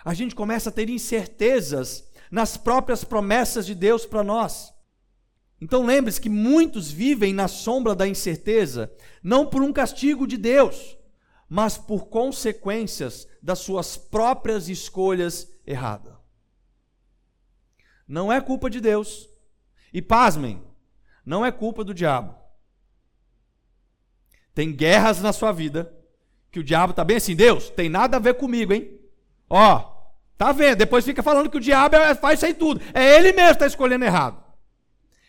A 0.04 0.14
gente 0.14 0.36
começa 0.36 0.70
a 0.70 0.72
ter 0.72 0.90
incertezas 0.90 2.08
nas 2.30 2.58
próprias 2.58 3.04
promessas 3.04 3.66
de 3.66 3.74
Deus 3.74 4.06
para 4.06 4.24
nós. 4.24 4.74
Então 5.60 5.86
lembre-se 5.86 6.22
que 6.22 6.30
muitos 6.30 6.92
vivem 6.92 7.34
na 7.34 7.48
sombra 7.48 7.96
da 7.96 8.08
incerteza, 8.08 8.92
não 9.24 9.48
por 9.48 9.62
um 9.62 9.74
castigo 9.74 10.28
de 10.28 10.38
Deus, 10.38 10.98
mas 11.50 11.78
por 11.78 12.08
consequências 12.08 13.28
das 13.42 13.60
suas 13.60 13.96
próprias 13.96 14.68
escolhas 14.70 15.48
erradas. 15.66 16.14
Não 18.08 18.32
é 18.32 18.40
culpa 18.40 18.70
de 18.70 18.80
Deus. 18.80 19.30
E 19.94 20.02
pasmem, 20.02 20.62
não 21.26 21.46
é 21.46 21.52
culpa 21.52 21.84
do 21.84 21.94
diabo. 21.94 22.36
Tem 24.56 24.72
guerras 24.72 25.22
na 25.22 25.32
sua 25.32 25.52
vida 25.52 25.94
que 26.50 26.60
o 26.60 26.64
diabo 26.64 26.92
está 26.92 27.04
bem 27.04 27.18
assim, 27.18 27.36
Deus, 27.36 27.70
tem 27.70 27.90
nada 27.90 28.16
a 28.16 28.20
ver 28.20 28.36
comigo, 28.36 28.74
hein? 28.74 28.98
Ó, 29.50 29.94
tá 30.38 30.54
vendo? 30.54 30.78
Depois 30.78 31.04
fica 31.04 31.22
falando 31.22 31.50
que 31.50 31.58
o 31.58 31.62
diabo 31.62 31.98
é, 31.98 32.16
faz 32.16 32.40
isso 32.40 32.46
aí 32.46 32.54
tudo. 32.54 32.82
É 32.94 33.18
ele 33.18 33.34
mesmo 33.34 33.50
que 33.50 33.56
está 33.56 33.68
escolhendo 33.68 34.06
errado. 34.06 34.42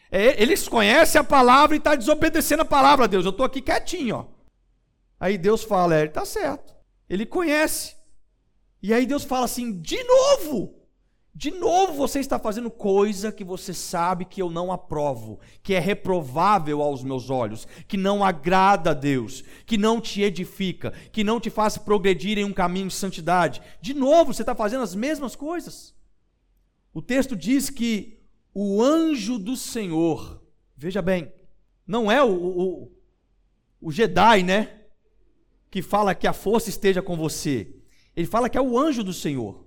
É, 0.08 0.40
eles 0.40 0.68
conhecem 0.68 1.20
a 1.20 1.24
palavra 1.24 1.74
e 1.74 1.78
está 1.78 1.96
desobedecendo 1.96 2.62
a 2.62 2.64
palavra, 2.64 3.08
Deus. 3.08 3.24
Eu 3.24 3.32
estou 3.32 3.44
aqui 3.44 3.60
quietinho, 3.60 4.16
ó. 4.16 4.24
Aí 5.18 5.36
Deus 5.36 5.64
fala, 5.64 5.96
é, 5.96 6.00
ele 6.00 6.08
está 6.08 6.24
certo. 6.24 6.72
Ele 7.10 7.26
conhece. 7.26 7.96
E 8.80 8.94
aí 8.94 9.04
Deus 9.04 9.24
fala 9.24 9.46
assim: 9.46 9.80
de 9.80 10.00
novo, 10.04 10.75
de 11.36 11.50
novo 11.50 11.92
você 11.92 12.18
está 12.18 12.38
fazendo 12.38 12.70
coisa 12.70 13.30
que 13.30 13.44
você 13.44 13.74
sabe 13.74 14.24
que 14.24 14.40
eu 14.40 14.48
não 14.48 14.72
aprovo, 14.72 15.38
que 15.62 15.74
é 15.74 15.78
reprovável 15.78 16.80
aos 16.80 17.04
meus 17.04 17.28
olhos, 17.28 17.68
que 17.86 17.98
não 17.98 18.24
agrada 18.24 18.92
a 18.92 18.94
Deus, 18.94 19.44
que 19.66 19.76
não 19.76 20.00
te 20.00 20.22
edifica, 20.22 20.94
que 21.12 21.22
não 21.22 21.38
te 21.38 21.50
faz 21.50 21.76
progredir 21.76 22.38
em 22.38 22.44
um 22.44 22.54
caminho 22.54 22.88
de 22.88 22.94
santidade. 22.94 23.60
De 23.82 23.92
novo 23.92 24.32
você 24.32 24.40
está 24.40 24.54
fazendo 24.54 24.82
as 24.82 24.94
mesmas 24.94 25.36
coisas. 25.36 25.94
O 26.94 27.02
texto 27.02 27.36
diz 27.36 27.68
que 27.68 28.18
o 28.54 28.82
anjo 28.82 29.38
do 29.38 29.56
Senhor, 29.58 30.42
veja 30.74 31.02
bem, 31.02 31.30
não 31.86 32.10
é 32.10 32.24
o, 32.24 32.32
o, 32.32 32.92
o 33.78 33.92
Jedi, 33.92 34.42
né? 34.42 34.76
que 35.70 35.82
fala 35.82 36.14
que 36.14 36.26
a 36.26 36.32
força 36.32 36.70
esteja 36.70 37.02
com 37.02 37.14
você. 37.14 37.76
Ele 38.16 38.26
fala 38.26 38.48
que 38.48 38.56
é 38.56 38.62
o 38.62 38.78
anjo 38.78 39.04
do 39.04 39.12
Senhor. 39.12 39.65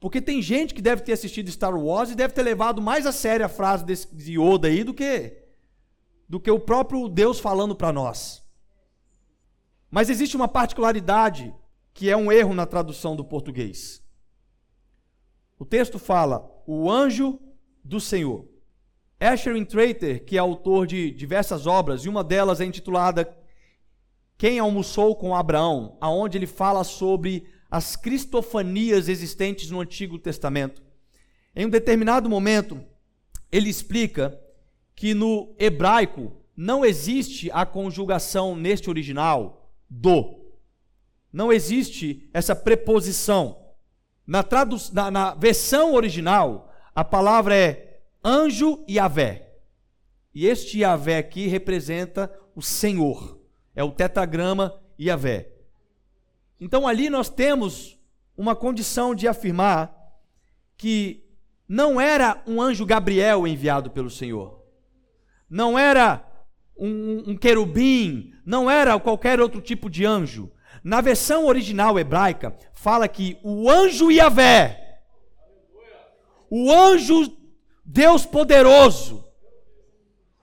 Porque 0.00 0.20
tem 0.20 0.42
gente 0.42 0.74
que 0.74 0.82
deve 0.82 1.02
ter 1.02 1.12
assistido 1.12 1.50
Star 1.50 1.74
Wars 1.74 2.10
e 2.10 2.14
deve 2.14 2.34
ter 2.34 2.42
levado 2.42 2.82
mais 2.82 3.06
a 3.06 3.12
sério 3.12 3.46
a 3.46 3.48
frase 3.48 3.84
desse, 3.84 4.14
de 4.14 4.38
Yoda 4.38 4.68
aí 4.68 4.84
do 4.84 4.92
que 4.92 5.40
do 6.28 6.40
que 6.40 6.50
o 6.50 6.58
próprio 6.58 7.08
Deus 7.08 7.38
falando 7.38 7.76
para 7.76 7.92
nós. 7.92 8.42
Mas 9.90 10.10
existe 10.10 10.36
uma 10.36 10.48
particularidade 10.48 11.54
que 11.92 12.10
é 12.10 12.16
um 12.16 12.32
erro 12.32 12.54
na 12.54 12.66
tradução 12.66 13.14
do 13.14 13.24
português. 13.24 14.02
O 15.58 15.64
texto 15.64 15.98
fala: 15.98 16.50
o 16.66 16.90
anjo 16.90 17.38
do 17.82 18.00
Senhor. 18.00 18.48
Asher 19.20 19.64
Traiter, 19.64 20.24
que 20.24 20.36
é 20.36 20.40
autor 20.40 20.86
de 20.86 21.10
diversas 21.12 21.66
obras, 21.66 22.04
e 22.04 22.08
uma 22.08 22.24
delas 22.24 22.60
é 22.60 22.64
intitulada 22.64 23.34
quem 24.36 24.58
almoçou 24.58 25.14
com 25.14 25.34
Abraão, 25.34 25.96
aonde 26.00 26.36
ele 26.36 26.46
fala 26.46 26.82
sobre 26.82 27.48
as 27.74 27.96
cristofanias 27.96 29.08
existentes 29.08 29.68
no 29.68 29.80
Antigo 29.80 30.16
Testamento. 30.16 30.80
Em 31.56 31.66
um 31.66 31.68
determinado 31.68 32.30
momento, 32.30 32.80
ele 33.50 33.68
explica 33.68 34.40
que 34.94 35.12
no 35.12 35.56
hebraico 35.58 36.36
não 36.56 36.84
existe 36.84 37.50
a 37.50 37.66
conjugação 37.66 38.54
neste 38.54 38.88
original 38.88 39.72
do. 39.90 40.54
Não 41.32 41.52
existe 41.52 42.30
essa 42.32 42.54
preposição. 42.54 43.60
Na, 44.24 44.46
na, 44.92 45.10
na 45.10 45.34
versão 45.34 45.94
original, 45.94 46.72
a 46.94 47.02
palavra 47.02 47.56
é 47.56 48.02
anjo 48.24 48.84
e 48.86 48.98
Yahvé. 48.98 49.52
E 50.32 50.46
este 50.46 50.78
Yahvé 50.78 51.18
aqui 51.18 51.48
representa 51.48 52.32
o 52.54 52.62
Senhor. 52.62 53.40
É 53.74 53.82
o 53.82 53.90
tetragrama 53.90 54.80
Yahvé. 54.96 55.53
Então 56.64 56.88
ali 56.88 57.10
nós 57.10 57.28
temos 57.28 58.00
uma 58.34 58.56
condição 58.56 59.14
de 59.14 59.28
afirmar 59.28 59.94
que 60.78 61.22
não 61.68 62.00
era 62.00 62.42
um 62.46 62.58
anjo 62.58 62.86
Gabriel 62.86 63.46
enviado 63.46 63.90
pelo 63.90 64.08
Senhor, 64.08 64.64
não 65.48 65.78
era 65.78 66.26
um, 66.74 67.32
um 67.32 67.36
querubim, 67.36 68.32
não 68.46 68.70
era 68.70 68.98
qualquer 68.98 69.40
outro 69.40 69.60
tipo 69.60 69.90
de 69.90 70.06
anjo. 70.06 70.50
Na 70.82 71.02
versão 71.02 71.44
original 71.44 71.98
hebraica, 71.98 72.56
fala 72.72 73.06
que 73.08 73.36
o 73.42 73.68
anjo 73.68 74.10
Yahvé, 74.10 75.02
o 76.48 76.72
anjo 76.72 77.30
Deus 77.84 78.24
poderoso, 78.24 79.22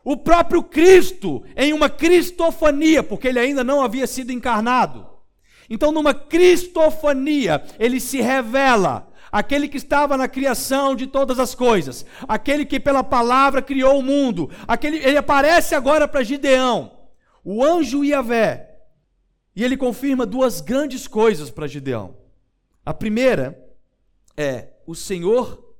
o 0.03 0.15
próprio 0.15 0.61
Cristo 0.61 1.43
em 1.55 1.73
uma 1.73 1.89
cristofania, 1.89 3.01
porque 3.01 3.27
ele 3.27 3.39
ainda 3.39 3.63
não 3.63 3.81
havia 3.81 4.05
sido 4.05 4.31
encarnado. 4.31 5.10
Então, 5.73 5.89
numa 5.89 6.13
cristofania, 6.13 7.63
ele 7.79 8.01
se 8.01 8.19
revela 8.19 9.09
aquele 9.31 9.69
que 9.69 9.77
estava 9.77 10.17
na 10.17 10.27
criação 10.27 10.93
de 10.93 11.07
todas 11.07 11.39
as 11.39 11.55
coisas, 11.55 12.05
aquele 12.27 12.65
que 12.65 12.77
pela 12.77 13.01
palavra 13.01 13.61
criou 13.61 13.97
o 13.97 14.03
mundo, 14.03 14.51
aquele, 14.67 14.97
ele 14.97 15.15
aparece 15.15 15.73
agora 15.73 16.09
para 16.09 16.23
Gideão, 16.23 17.07
o 17.41 17.63
anjo 17.63 18.03
Iavé, 18.03 18.81
e 19.55 19.63
ele 19.63 19.77
confirma 19.77 20.25
duas 20.25 20.59
grandes 20.59 21.07
coisas 21.07 21.49
para 21.49 21.67
Gideão. 21.67 22.17
A 22.85 22.93
primeira 22.93 23.57
é: 24.35 24.73
o 24.85 24.93
Senhor 24.93 25.73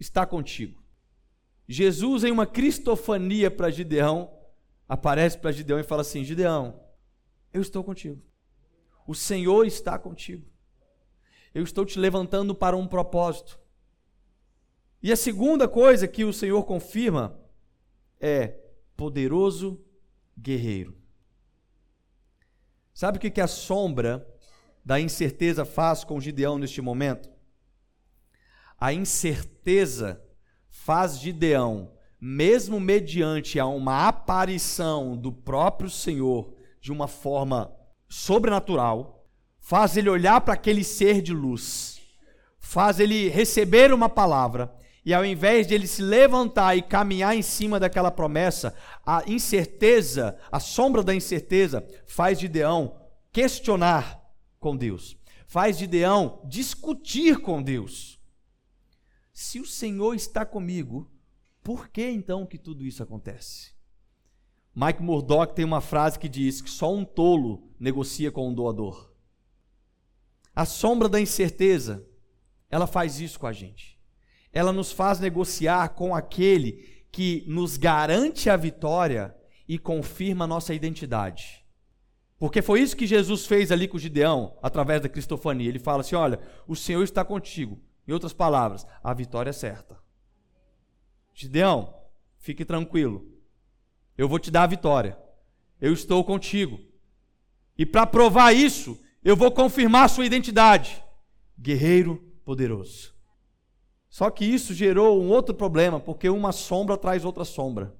está 0.00 0.26
contigo. 0.26 0.82
Jesus, 1.68 2.24
em 2.24 2.32
uma 2.32 2.46
cristofania 2.46 3.48
para 3.48 3.70
Gideão, 3.70 4.28
aparece 4.88 5.38
para 5.38 5.52
Gideão 5.52 5.78
e 5.78 5.84
fala 5.84 6.02
assim: 6.02 6.24
Gideão, 6.24 6.80
eu 7.52 7.62
estou 7.62 7.84
contigo. 7.84 8.20
O 9.06 9.14
Senhor 9.14 9.64
está 9.66 9.98
contigo. 9.98 10.44
Eu 11.54 11.62
estou 11.62 11.84
te 11.84 11.98
levantando 11.98 12.54
para 12.54 12.76
um 12.76 12.86
propósito. 12.86 13.58
E 15.02 15.12
a 15.12 15.16
segunda 15.16 15.68
coisa 15.68 16.08
que 16.08 16.24
o 16.24 16.32
Senhor 16.32 16.64
confirma 16.64 17.40
é 18.20 18.48
poderoso 18.96 19.80
guerreiro. 20.36 20.96
Sabe 22.92 23.18
o 23.18 23.20
que 23.20 23.40
a 23.40 23.46
sombra 23.46 24.26
da 24.84 24.98
incerteza 24.98 25.64
faz 25.64 26.02
com 26.02 26.20
Gideão 26.20 26.58
neste 26.58 26.80
momento? 26.80 27.28
A 28.78 28.92
incerteza 28.92 30.22
faz 30.68 31.18
Gideão, 31.18 31.92
mesmo 32.20 32.80
mediante 32.80 33.58
a 33.58 33.66
uma 33.66 34.08
aparição 34.08 35.16
do 35.16 35.32
próprio 35.32 35.90
Senhor 35.90 36.54
de 36.80 36.90
uma 36.92 37.08
forma 37.08 37.74
sobrenatural, 38.08 39.26
faz 39.58 39.96
ele 39.96 40.08
olhar 40.08 40.40
para 40.40 40.54
aquele 40.54 40.84
ser 40.84 41.20
de 41.20 41.32
luz, 41.32 42.00
faz 42.58 43.00
ele 43.00 43.28
receber 43.28 43.92
uma 43.92 44.08
palavra 44.08 44.74
e 45.04 45.14
ao 45.14 45.24
invés 45.24 45.68
de 45.68 45.74
ele 45.74 45.86
se 45.86 46.02
levantar 46.02 46.76
e 46.76 46.82
caminhar 46.82 47.36
em 47.36 47.42
cima 47.42 47.78
daquela 47.78 48.10
promessa, 48.10 48.74
a 49.06 49.22
incerteza, 49.24 50.36
a 50.50 50.58
sombra 50.58 51.00
da 51.00 51.14
incerteza, 51.14 51.86
faz 52.06 52.40
Gideão 52.40 53.00
questionar 53.30 54.20
com 54.58 54.76
Deus, 54.76 55.16
faz 55.46 55.78
Gideão 55.78 56.40
discutir 56.44 57.38
com 57.38 57.62
Deus. 57.62 58.20
Se 59.32 59.60
o 59.60 59.66
Senhor 59.66 60.14
está 60.14 60.44
comigo, 60.44 61.08
por 61.62 61.88
que 61.88 62.08
então 62.10 62.44
que 62.44 62.58
tudo 62.58 62.84
isso 62.84 63.00
acontece? 63.00 63.75
Mike 64.76 65.02
Murdock 65.02 65.56
tem 65.56 65.64
uma 65.64 65.80
frase 65.80 66.18
que 66.18 66.28
diz 66.28 66.60
que 66.60 66.70
só 66.70 66.94
um 66.94 67.04
tolo 67.04 67.72
negocia 67.80 68.30
com 68.30 68.48
um 68.48 68.54
doador. 68.54 69.10
A 70.54 70.64
sombra 70.64 71.08
da 71.08 71.20
incerteza, 71.20 72.06
ela 72.70 72.86
faz 72.86 73.18
isso 73.18 73.40
com 73.40 73.46
a 73.46 73.52
gente 73.52 73.96
ela 74.56 74.72
nos 74.72 74.90
faz 74.90 75.20
negociar 75.20 75.90
com 75.90 76.14
aquele 76.14 77.04
que 77.12 77.44
nos 77.46 77.76
garante 77.76 78.48
a 78.48 78.56
vitória 78.56 79.36
e 79.68 79.78
confirma 79.78 80.46
a 80.46 80.48
nossa 80.48 80.72
identidade. 80.72 81.62
Porque 82.38 82.62
foi 82.62 82.80
isso 82.80 82.96
que 82.96 83.06
Jesus 83.06 83.44
fez 83.44 83.70
ali 83.70 83.86
com 83.86 83.98
Gideão, 83.98 84.56
através 84.62 85.02
da 85.02 85.10
cristofania. 85.10 85.68
Ele 85.68 85.78
fala 85.78 86.00
assim: 86.00 86.16
olha, 86.16 86.40
o 86.66 86.74
Senhor 86.74 87.02
está 87.02 87.22
contigo. 87.22 87.78
Em 88.08 88.12
outras 88.12 88.32
palavras, 88.32 88.86
a 89.04 89.12
vitória 89.12 89.50
é 89.50 89.52
certa. 89.52 89.98
Gideão, 91.34 91.94
fique 92.38 92.64
tranquilo. 92.64 93.28
Eu 94.16 94.28
vou 94.28 94.38
te 94.38 94.50
dar 94.50 94.62
a 94.62 94.68
vitória. 94.68 95.18
Eu 95.80 95.92
estou 95.92 96.24
contigo. 96.24 96.80
E 97.76 97.84
para 97.84 98.06
provar 98.06 98.52
isso, 98.52 98.98
eu 99.22 99.36
vou 99.36 99.50
confirmar 99.50 100.08
sua 100.08 100.24
identidade. 100.24 101.02
Guerreiro 101.58 102.16
poderoso. 102.44 103.14
Só 104.08 104.30
que 104.30 104.44
isso 104.44 104.72
gerou 104.72 105.22
um 105.22 105.28
outro 105.28 105.54
problema, 105.54 106.00
porque 106.00 106.28
uma 106.28 106.52
sombra 106.52 106.96
traz 106.96 107.24
outra 107.24 107.44
sombra. 107.44 107.94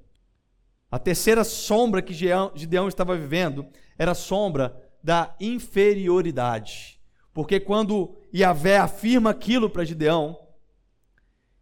A 0.90 0.98
terceira 0.98 1.44
sombra 1.44 2.00
que 2.00 2.14
Gideão 2.14 2.88
estava 2.88 3.16
vivendo 3.16 3.66
era 3.98 4.12
a 4.12 4.14
sombra 4.14 4.83
da 5.02 5.35
inferioridade. 5.38 6.98
Porque 7.35 7.61
quando 7.61 8.16
Yahvé 8.35 8.79
afirma 8.79 9.31
aquilo 9.31 9.68
para 9.68 9.85
Gideão, 9.85 10.38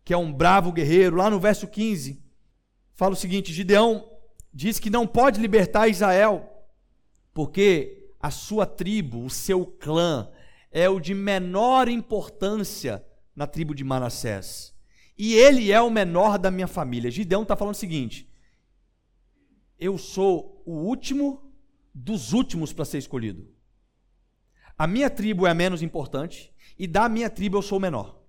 que 0.05 0.15
é 0.15 0.17
um 0.17 0.33
bravo 0.33 0.71
guerreiro, 0.71 1.17
lá 1.17 1.29
no 1.29 1.41
verso 1.41 1.67
15, 1.67 2.23
fala 2.95 3.15
o 3.15 3.17
seguinte: 3.17 3.53
Gideão 3.53 4.09
diz 4.55 4.79
que 4.79 4.89
não 4.89 5.07
pode 5.07 5.41
libertar 5.41 5.89
Israel, 5.89 6.49
porque 7.35 8.09
a 8.21 8.31
sua 8.31 8.65
tribo, 8.65 9.25
o 9.25 9.29
seu 9.29 9.67
clã, 9.67 10.31
é 10.71 10.89
o 10.89 11.01
de 11.01 11.13
menor 11.13 11.89
importância 11.89 13.05
na 13.35 13.47
tribo 13.47 13.75
de 13.75 13.83
Manassés. 13.83 14.73
E 15.19 15.35
ele 15.35 15.73
é 15.73 15.81
o 15.81 15.91
menor 15.91 16.39
da 16.39 16.51
minha 16.51 16.69
família. 16.69 17.11
Gideão 17.11 17.43
está 17.43 17.57
falando 17.57 17.75
o 17.75 17.79
seguinte: 17.79 18.29
eu 19.79 19.99
sou 19.99 20.63
o 20.65 20.73
último 20.73 21.53
dos 21.93 22.33
últimos 22.33 22.73
para 22.73 22.85
ser 22.85 22.99
escolhido. 22.99 23.53
A 24.77 24.87
minha 24.87 25.11
tribo 25.11 25.47
é 25.47 25.51
a 25.51 25.55
menos 25.55 25.83
importante 25.83 26.53
e 26.79 26.87
da 26.87 27.09
minha 27.09 27.31
tribo 27.31 27.59
eu 27.59 27.63
sou 27.63 27.79
o 27.79 27.81
menor. 27.81 28.21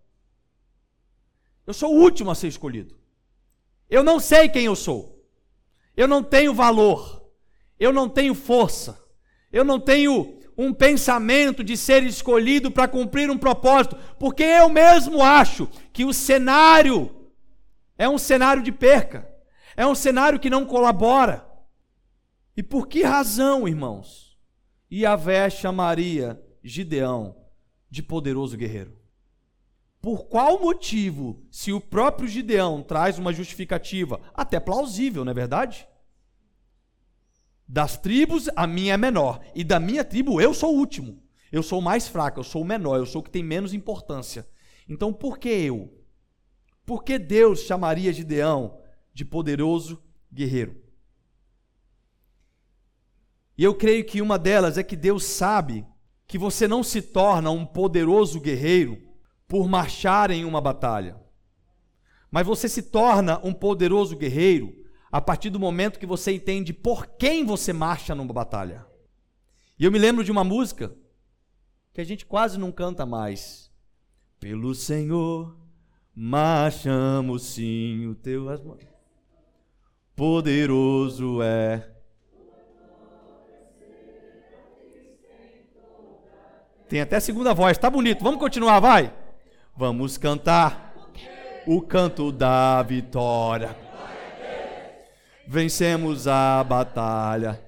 Eu 1.65 1.73
sou 1.73 1.95
o 1.95 1.99
último 1.99 2.29
a 2.29 2.35
ser 2.35 2.47
escolhido. 2.47 2.95
Eu 3.89 4.03
não 4.03 4.19
sei 4.19 4.49
quem 4.49 4.65
eu 4.65 4.75
sou. 4.75 5.14
Eu 5.95 6.07
não 6.07 6.23
tenho 6.23 6.53
valor. 6.53 7.23
Eu 7.79 7.91
não 7.91 8.09
tenho 8.09 8.33
força. 8.33 8.99
Eu 9.51 9.63
não 9.63 9.79
tenho 9.79 10.39
um 10.57 10.73
pensamento 10.73 11.63
de 11.63 11.75
ser 11.75 12.03
escolhido 12.03 12.71
para 12.71 12.87
cumprir 12.87 13.29
um 13.29 13.37
propósito, 13.37 13.97
porque 14.17 14.43
eu 14.43 14.69
mesmo 14.69 15.21
acho 15.21 15.67
que 15.91 16.05
o 16.05 16.13
cenário 16.13 17.29
é 17.97 18.07
um 18.07 18.17
cenário 18.17 18.63
de 18.63 18.71
perca, 18.71 19.29
é 19.75 19.85
um 19.85 19.95
cenário 19.95 20.39
que 20.39 20.49
não 20.49 20.65
colabora. 20.65 21.45
E 22.55 22.63
por 22.63 22.87
que 22.87 23.03
razão, 23.03 23.67
irmãos, 23.67 24.37
Yahvé 24.91 25.49
chamaria 25.49 26.41
Gideão 26.63 27.35
de 27.89 28.01
poderoso 28.01 28.55
guerreiro? 28.55 28.97
Por 30.05 30.25
qual 30.25 30.61
motivo, 30.61 31.43
se 31.49 31.73
o 31.73 31.81
próprio 31.81 32.27
Gideão 32.27 32.83
traz 32.83 33.17
uma 33.17 33.33
justificativa, 33.33 34.21
até 34.35 34.59
plausível, 34.59 35.25
não 35.25 35.31
é 35.31 35.33
verdade? 35.33 35.87
Das 37.67 37.97
tribos, 37.97 38.47
a 38.55 38.67
minha 38.67 38.93
é 38.93 38.97
menor. 38.97 39.43
E 39.55 39.63
da 39.63 39.79
minha 39.79 40.05
tribo, 40.05 40.39
eu 40.39 40.53
sou 40.53 40.75
o 40.75 40.77
último. 40.77 41.23
Eu 41.51 41.63
sou 41.63 41.79
o 41.79 41.81
mais 41.81 42.07
fraco, 42.07 42.39
eu 42.39 42.43
sou 42.43 42.61
o 42.61 42.65
menor, 42.65 42.97
eu 42.97 43.05
sou 43.07 43.19
o 43.19 43.23
que 43.23 43.31
tem 43.31 43.41
menos 43.41 43.73
importância. 43.73 44.47
Então, 44.87 45.11
por 45.11 45.39
que 45.39 45.49
eu? 45.49 45.91
Por 46.85 47.03
que 47.03 47.17
Deus 47.17 47.61
chamaria 47.61 48.13
Gideão 48.13 48.79
de 49.11 49.25
poderoso 49.25 50.03
guerreiro? 50.31 50.83
E 53.57 53.63
eu 53.63 53.73
creio 53.73 54.05
que 54.05 54.21
uma 54.21 54.37
delas 54.37 54.77
é 54.77 54.83
que 54.83 54.95
Deus 54.95 55.25
sabe 55.25 55.83
que 56.27 56.37
você 56.37 56.67
não 56.67 56.83
se 56.83 57.01
torna 57.01 57.49
um 57.49 57.65
poderoso 57.65 58.39
guerreiro 58.39 59.04
por 59.47 59.67
marchar 59.67 60.31
em 60.31 60.43
uma 60.45 60.59
batalha, 60.59 61.19
mas 62.31 62.45
você 62.45 62.67
se 62.67 62.81
torna 62.81 63.39
um 63.43 63.53
poderoso 63.53 64.17
guerreiro 64.17 64.85
a 65.11 65.21
partir 65.21 65.49
do 65.49 65.59
momento 65.59 65.99
que 65.99 66.05
você 66.05 66.33
entende 66.33 66.73
por 66.73 67.07
quem 67.07 67.45
você 67.45 67.71
marcha 67.71 68.13
numa 68.13 68.33
batalha. 68.33 68.85
E 69.79 69.85
eu 69.85 69.91
me 69.91 69.99
lembro 69.99 70.23
de 70.23 70.31
uma 70.31 70.43
música 70.43 70.93
que 71.93 72.01
a 72.01 72.03
gente 72.03 72.25
quase 72.25 72.59
não 72.59 72.71
canta 72.71 73.05
mais. 73.05 73.71
Pelo 74.39 74.75
Senhor 74.75 75.55
marchamos 76.13 77.43
sim, 77.43 78.07
o 78.07 78.15
teu 78.15 78.45
poderoso 80.15 81.41
é. 81.41 81.91
Tem 86.87 87.01
até 87.01 87.19
segunda 87.19 87.53
voz, 87.53 87.77
tá 87.77 87.89
bonito. 87.89 88.23
Vamos 88.23 88.39
continuar, 88.39 88.79
vai. 88.79 89.13
Vamos 89.75 90.17
cantar 90.17 90.93
o 91.67 91.81
canto 91.81 92.31
da 92.31 92.81
vitória 92.83 93.85
vencemos 95.47 96.27
a 96.27 96.63
batalha. 96.63 97.61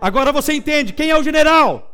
Agora 0.00 0.32
você 0.32 0.52
entende 0.52 0.92
quem 0.92 1.10
é 1.10 1.18
o 1.18 1.22
general? 1.22 1.90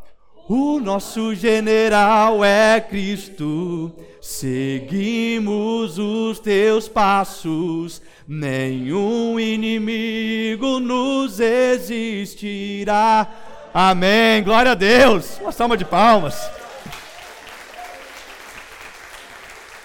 O 0.48 0.80
nosso 0.80 1.34
general 1.34 2.44
é 2.44 2.80
Cristo. 2.80 3.92
Seguimos 4.20 5.96
os 5.98 6.40
teus 6.40 6.88
passos, 6.88 8.02
nenhum 8.26 9.38
inimigo 9.38 10.80
nos 10.80 11.38
existirá. 11.38 13.32
Amém. 13.72 14.42
Glória 14.42 14.72
a 14.72 14.74
Deus. 14.74 15.38
Uma 15.38 15.52
salva 15.52 15.76
de 15.76 15.84
palmas. 15.84 16.34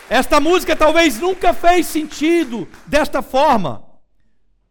Esta 0.09 0.39
música 0.39 0.75
talvez 0.75 1.19
nunca 1.19 1.53
fez 1.53 1.85
sentido 1.85 2.67
desta 2.87 3.21
forma. 3.21 3.85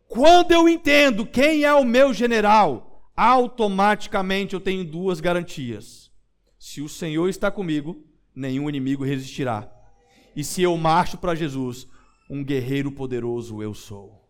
Quando 0.09 0.53
eu 0.53 0.69
entendo 0.69 1.27
quem 1.27 1.65
é 1.65 1.73
o 1.75 1.85
meu 1.85 2.13
general, 2.13 3.11
automaticamente 3.17 4.55
eu 4.55 4.61
tenho 4.61 4.85
duas 4.85 5.21
garantias. 5.21 6.11
Se 6.59 6.81
o 6.81 6.89
Senhor 6.89 7.29
está 7.29 7.51
comigo, 7.51 8.05
nenhum 8.35 8.69
inimigo 8.69 9.05
resistirá. 9.05 9.71
E 10.35 10.43
se 10.43 10.63
eu 10.63 10.77
marcho 10.77 11.19
para 11.19 11.35
Jesus, 11.35 11.87
um 12.29 12.43
guerreiro 12.43 12.91
poderoso 12.91 13.63
eu 13.63 13.75
sou. 13.75 14.24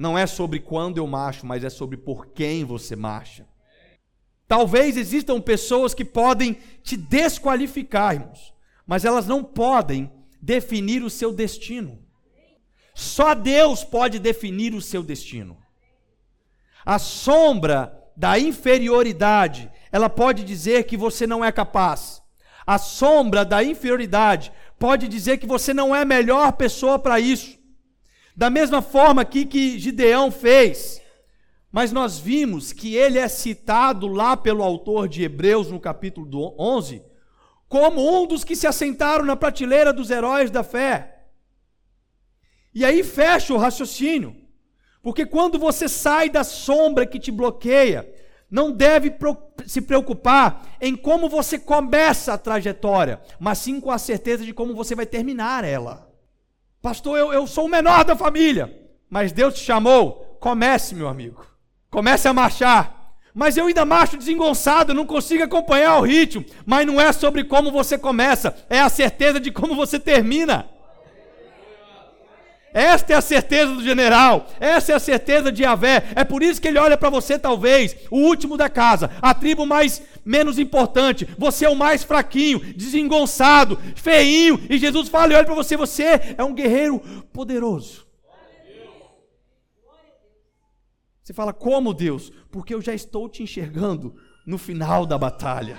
Não 0.00 0.18
é 0.18 0.26
sobre 0.26 0.58
quando 0.58 0.98
eu 0.98 1.06
marcho, 1.06 1.46
mas 1.46 1.62
é 1.62 1.70
sobre 1.70 1.96
por 1.96 2.28
quem 2.28 2.64
você 2.64 2.96
marcha. 2.96 3.46
Talvez 4.48 4.96
existam 4.96 5.40
pessoas 5.40 5.94
que 5.94 6.04
podem 6.04 6.56
te 6.82 6.96
desqualificar, 6.96 8.14
irmãos 8.14 8.60
mas 8.90 9.04
elas 9.04 9.24
não 9.24 9.44
podem 9.44 10.10
definir 10.42 11.04
o 11.04 11.08
seu 11.08 11.32
destino. 11.32 12.00
Só 12.92 13.36
Deus 13.36 13.84
pode 13.84 14.18
definir 14.18 14.74
o 14.74 14.82
seu 14.82 15.00
destino. 15.00 15.56
A 16.84 16.98
sombra 16.98 17.96
da 18.16 18.36
inferioridade, 18.36 19.70
ela 19.92 20.10
pode 20.10 20.42
dizer 20.42 20.86
que 20.86 20.96
você 20.96 21.24
não 21.24 21.44
é 21.44 21.52
capaz. 21.52 22.20
A 22.66 22.78
sombra 22.78 23.44
da 23.44 23.62
inferioridade 23.62 24.50
pode 24.76 25.06
dizer 25.06 25.38
que 25.38 25.46
você 25.46 25.72
não 25.72 25.94
é 25.94 26.02
a 26.02 26.04
melhor 26.04 26.54
pessoa 26.54 26.98
para 26.98 27.20
isso. 27.20 27.59
Da 28.40 28.48
mesma 28.48 28.80
forma 28.80 29.22
que, 29.22 29.44
que 29.44 29.78
Gideão 29.78 30.30
fez. 30.30 30.98
Mas 31.70 31.92
nós 31.92 32.18
vimos 32.18 32.72
que 32.72 32.96
ele 32.96 33.18
é 33.18 33.28
citado 33.28 34.08
lá 34.08 34.34
pelo 34.34 34.62
autor 34.62 35.06
de 35.06 35.22
Hebreus 35.22 35.70
no 35.70 35.78
capítulo 35.78 36.54
11 36.58 37.02
como 37.68 38.00
um 38.00 38.26
dos 38.26 38.42
que 38.42 38.56
se 38.56 38.66
assentaram 38.66 39.26
na 39.26 39.36
prateleira 39.36 39.92
dos 39.92 40.10
heróis 40.10 40.50
da 40.50 40.62
fé. 40.62 41.26
E 42.74 42.82
aí 42.82 43.04
fecha 43.04 43.52
o 43.52 43.58
raciocínio, 43.58 44.34
porque 45.02 45.26
quando 45.26 45.58
você 45.58 45.86
sai 45.86 46.30
da 46.30 46.42
sombra 46.42 47.04
que 47.04 47.20
te 47.20 47.30
bloqueia, 47.30 48.10
não 48.50 48.72
deve 48.72 49.14
se 49.66 49.82
preocupar 49.82 50.66
em 50.80 50.96
como 50.96 51.28
você 51.28 51.58
começa 51.58 52.32
a 52.32 52.38
trajetória, 52.38 53.20
mas 53.38 53.58
sim 53.58 53.78
com 53.78 53.90
a 53.90 53.98
certeza 53.98 54.46
de 54.46 54.54
como 54.54 54.74
você 54.74 54.94
vai 54.94 55.04
terminar 55.04 55.62
ela. 55.62 56.09
Pastor, 56.82 57.18
eu, 57.18 57.32
eu 57.32 57.46
sou 57.46 57.66
o 57.66 57.68
menor 57.68 58.04
da 58.04 58.16
família, 58.16 58.74
mas 59.08 59.32
Deus 59.32 59.54
te 59.54 59.60
chamou. 59.60 60.38
Comece, 60.40 60.94
meu 60.94 61.08
amigo. 61.08 61.44
Comece 61.90 62.26
a 62.26 62.32
marchar. 62.32 63.14
Mas 63.34 63.56
eu 63.56 63.66
ainda 63.66 63.84
marcho 63.84 64.16
desengonçado, 64.16 64.94
não 64.94 65.06
consigo 65.06 65.44
acompanhar 65.44 65.98
o 65.98 66.02
ritmo. 66.02 66.44
Mas 66.64 66.86
não 66.86 67.00
é 67.00 67.12
sobre 67.12 67.44
como 67.44 67.70
você 67.70 67.98
começa, 67.98 68.56
é 68.68 68.80
a 68.80 68.88
certeza 68.88 69.38
de 69.38 69.52
como 69.52 69.74
você 69.74 70.00
termina. 70.00 70.68
Esta 72.72 73.14
é 73.14 73.16
a 73.16 73.20
certeza 73.20 73.74
do 73.74 73.82
general, 73.82 74.46
essa 74.60 74.92
é 74.92 74.94
a 74.94 75.00
certeza 75.00 75.50
de 75.50 75.64
Yahvé. 75.64 76.04
É 76.14 76.22
por 76.22 76.42
isso 76.42 76.60
que 76.60 76.68
ele 76.68 76.78
olha 76.78 76.96
para 76.96 77.10
você, 77.10 77.38
talvez, 77.38 77.96
o 78.10 78.18
último 78.18 78.56
da 78.56 78.68
casa, 78.68 79.10
a 79.20 79.34
tribo 79.34 79.66
mais 79.66 80.02
menos 80.24 80.58
importante. 80.58 81.28
Você 81.36 81.64
é 81.64 81.68
o 81.68 81.74
mais 81.74 82.04
fraquinho, 82.04 82.60
desengonçado, 82.74 83.76
feinho. 83.96 84.60
E 84.70 84.78
Jesus 84.78 85.08
fala 85.08 85.32
e 85.32 85.36
olha 85.36 85.44
para 85.44 85.54
você: 85.54 85.76
você 85.76 86.34
é 86.38 86.44
um 86.44 86.54
guerreiro 86.54 87.00
poderoso. 87.32 88.06
Você 91.22 91.34
fala, 91.34 91.52
como 91.52 91.94
Deus? 91.94 92.32
Porque 92.50 92.74
eu 92.74 92.82
já 92.82 92.92
estou 92.92 93.28
te 93.28 93.42
enxergando 93.42 94.16
no 94.44 94.58
final 94.58 95.06
da 95.06 95.16
batalha. 95.16 95.78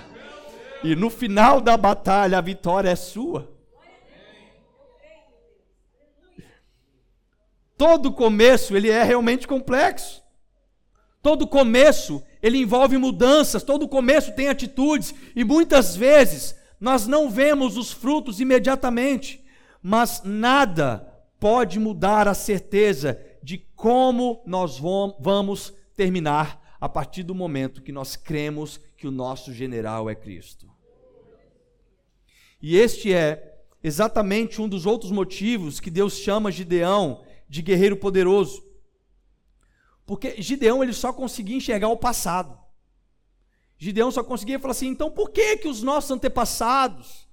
E 0.82 0.96
no 0.96 1.10
final 1.10 1.60
da 1.60 1.76
batalha 1.76 2.38
a 2.38 2.40
vitória 2.40 2.88
é 2.88 2.96
sua. 2.96 3.52
Todo 7.82 8.12
começo 8.12 8.76
ele 8.76 8.90
é 8.90 9.02
realmente 9.02 9.44
complexo. 9.44 10.22
Todo 11.20 11.48
começo 11.48 12.22
ele 12.40 12.58
envolve 12.58 12.96
mudanças, 12.96 13.64
todo 13.64 13.88
começo 13.88 14.36
tem 14.36 14.46
atitudes 14.46 15.12
e 15.34 15.42
muitas 15.42 15.96
vezes 15.96 16.54
nós 16.80 17.08
não 17.08 17.28
vemos 17.28 17.76
os 17.76 17.90
frutos 17.90 18.38
imediatamente, 18.38 19.44
mas 19.82 20.22
nada 20.22 21.12
pode 21.40 21.80
mudar 21.80 22.28
a 22.28 22.34
certeza 22.34 23.20
de 23.42 23.58
como 23.74 24.40
nós 24.46 24.78
vamos 24.78 25.74
terminar 25.96 26.76
a 26.80 26.88
partir 26.88 27.24
do 27.24 27.34
momento 27.34 27.82
que 27.82 27.90
nós 27.90 28.14
cremos 28.14 28.78
que 28.96 29.08
o 29.08 29.10
nosso 29.10 29.52
general 29.52 30.08
é 30.08 30.14
Cristo. 30.14 30.70
E 32.62 32.76
este 32.76 33.12
é 33.12 33.56
exatamente 33.82 34.62
um 34.62 34.68
dos 34.68 34.86
outros 34.86 35.10
motivos 35.10 35.80
que 35.80 35.90
Deus 35.90 36.16
chama 36.18 36.52
Gideão 36.52 37.24
de 37.52 37.60
guerreiro 37.60 37.98
poderoso. 37.98 38.64
Porque 40.06 40.40
Gideão 40.40 40.82
ele 40.82 40.94
só 40.94 41.12
conseguia 41.12 41.58
enxergar 41.58 41.88
o 41.88 41.98
passado. 41.98 42.58
Gideão 43.76 44.10
só 44.10 44.24
conseguia 44.24 44.58
falar 44.58 44.70
assim: 44.70 44.86
então 44.86 45.10
por 45.10 45.28
que 45.28 45.58
que 45.58 45.68
os 45.68 45.82
nossos 45.82 46.10
antepassados 46.10 47.28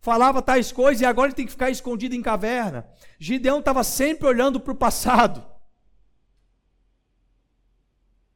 falavam 0.00 0.42
tais 0.42 0.72
coisas 0.72 1.00
e 1.00 1.04
agora 1.04 1.28
ele 1.28 1.36
tem 1.36 1.46
que 1.46 1.52
ficar 1.52 1.70
escondido 1.70 2.12
em 2.12 2.20
caverna? 2.20 2.88
Gideão 3.20 3.60
estava 3.60 3.84
sempre 3.84 4.26
olhando 4.26 4.58
para 4.58 4.72
o 4.72 4.76
passado. 4.76 5.46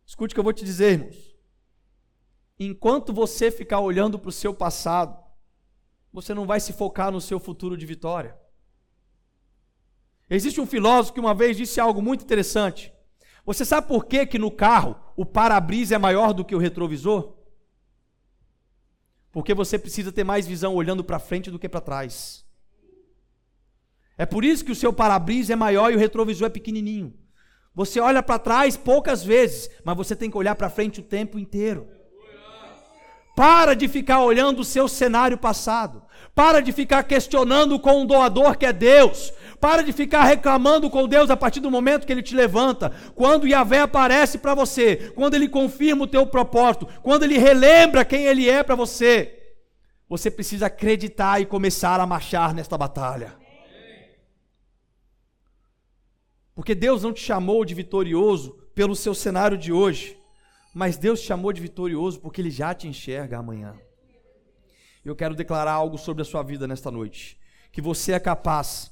Escute 0.07 0.33
o 0.33 0.35
que 0.37 0.39
eu 0.39 0.45
vou 0.45 0.53
te 0.53 0.65
dizer, 0.65 0.93
irmãos. 0.93 1.35
Enquanto 2.57 3.13
você 3.13 3.51
ficar 3.51 3.81
olhando 3.81 4.17
para 4.17 4.29
o 4.29 4.33
seu 4.33 4.55
passado, 4.55 5.21
você 6.13 6.33
não 6.33 6.47
vai 6.47 6.61
se 6.61 6.73
focar 6.73 7.11
no 7.11 7.21
seu 7.21 7.41
futuro 7.41 7.77
de 7.77 7.85
vitória. 7.85 8.46
Existe 10.29 10.61
um 10.61 10.67
filósofo 10.67 11.15
que 11.15 11.21
uma 11.21 11.35
vez 11.35 11.57
disse 11.57 11.81
algo 11.81 12.03
muito 12.03 12.25
interessante. 12.25 12.93
Você 13.45 13.65
sabe 13.65 13.87
por 13.87 14.07
que, 14.07 14.27
que 14.27 14.39
no 14.39 14.51
carro 14.51 14.97
o 15.17 15.25
para-brisa 15.25 15.95
é 15.95 15.99
maior 15.99 16.33
do 16.33 16.45
que 16.45 16.55
o 16.55 16.59
retrovisor? 16.59 17.35
Porque 19.31 19.55
você 19.55 19.79
precisa 19.79 20.11
ter 20.11 20.25
mais 20.25 20.47
visão 20.47 20.75
olhando 20.75 21.05
para 21.05 21.19
frente 21.19 21.51
do 21.51 21.59
que 21.59 21.69
para 21.69 21.81
trás. 21.81 22.45
É 24.19 24.27
por 24.27 24.45
isso 24.45 24.65
que 24.65 24.73
o 24.73 24.77
seu 24.77 24.93
para-brisa 24.93 25.53
é 25.53 25.57
maior 25.57 25.93
e 25.93 25.95
o 25.95 25.99
retrovisor 25.99 26.47
é 26.47 26.51
pequenininho. 26.51 27.15
Você 27.75 28.01
olha 28.01 28.23
para 28.23 28.39
trás 28.39 28.77
poucas 28.77 29.23
vezes, 29.23 29.71
mas 29.85 29.97
você 29.97 30.17
tem 30.17 30.31
que 30.31 30.39
olhar 30.39 30.55
para 30.55 30.71
frente 30.71 31.01
o 31.01 31.05
tempo 31.05 31.39
inteiro. 31.39 31.87
Para 33.37 33.75
de 33.75 33.87
ficar 33.87 34.23
olhando 34.23 34.61
o 34.61 34.65
seu 34.65 34.89
cenário 34.89 35.37
passado. 35.37 36.03
Para 36.35 36.61
de 36.61 36.73
ficar 36.73 37.03
questionando 37.03 37.79
com 37.79 38.03
o 38.03 38.07
doador 38.07 38.57
que 38.57 38.65
é 38.65 38.73
Deus. 38.73 39.31
Para 39.61 39.83
de 39.83 39.93
ficar 39.93 40.25
reclamando 40.25 40.91
com 40.91 41.09
Deus 41.09 41.31
a 41.31 41.37
partir 41.37 41.61
do 41.61 41.71
momento 41.71 42.07
que 42.07 42.13
Ele 42.13 42.23
te 42.23 42.35
levanta. 42.35 42.91
Quando 43.15 43.47
Yahvé 43.47 43.81
aparece 43.81 44.39
para 44.39 44.55
você, 44.55 45.13
quando 45.15 45.35
Ele 45.35 45.49
confirma 45.49 46.05
o 46.05 46.09
teu 46.09 46.27
propósito, 46.27 46.87
quando 47.03 47.23
Ele 47.23 47.39
relembra 47.39 48.05
quem 48.05 48.25
Ele 48.25 48.49
é 48.49 48.63
para 48.63 48.75
você, 48.75 49.55
você 50.09 50.31
precisa 50.31 50.67
acreditar 50.67 51.41
e 51.41 51.47
começar 51.47 51.99
a 52.01 52.07
marchar 52.07 52.55
nesta 52.55 52.77
batalha. 52.77 53.35
Porque 56.55 56.75
Deus 56.75 57.03
não 57.03 57.13
te 57.13 57.21
chamou 57.21 57.65
de 57.65 57.75
vitorioso 57.75 58.53
pelo 58.75 58.97
seu 58.97 59.15
cenário 59.15 59.59
de 59.59 59.73
hoje, 59.73 60.19
mas 60.75 60.97
Deus 60.97 61.21
te 61.21 61.27
chamou 61.27 61.53
de 61.53 61.61
vitorioso 61.61 62.21
porque 62.21 62.41
Ele 62.41 62.51
já 62.51 62.75
te 62.75 62.87
enxerga 62.89 63.39
amanhã. 63.39 63.75
Eu 65.05 65.15
quero 65.15 65.35
declarar 65.35 65.73
algo 65.73 65.97
sobre 65.97 66.23
a 66.23 66.25
sua 66.25 66.43
vida 66.43 66.67
nesta 66.67 66.91
noite: 66.91 67.39
que 67.71 67.81
você 67.81 68.13
é 68.13 68.19
capaz 68.19 68.91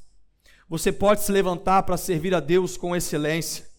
você 0.69 0.91
pode 0.91 1.23
se 1.23 1.31
levantar 1.31 1.83
para 1.83 1.97
servir 1.97 2.35
a 2.35 2.41
Deus 2.41 2.77
com 2.77 2.97
excelência. 2.97 3.75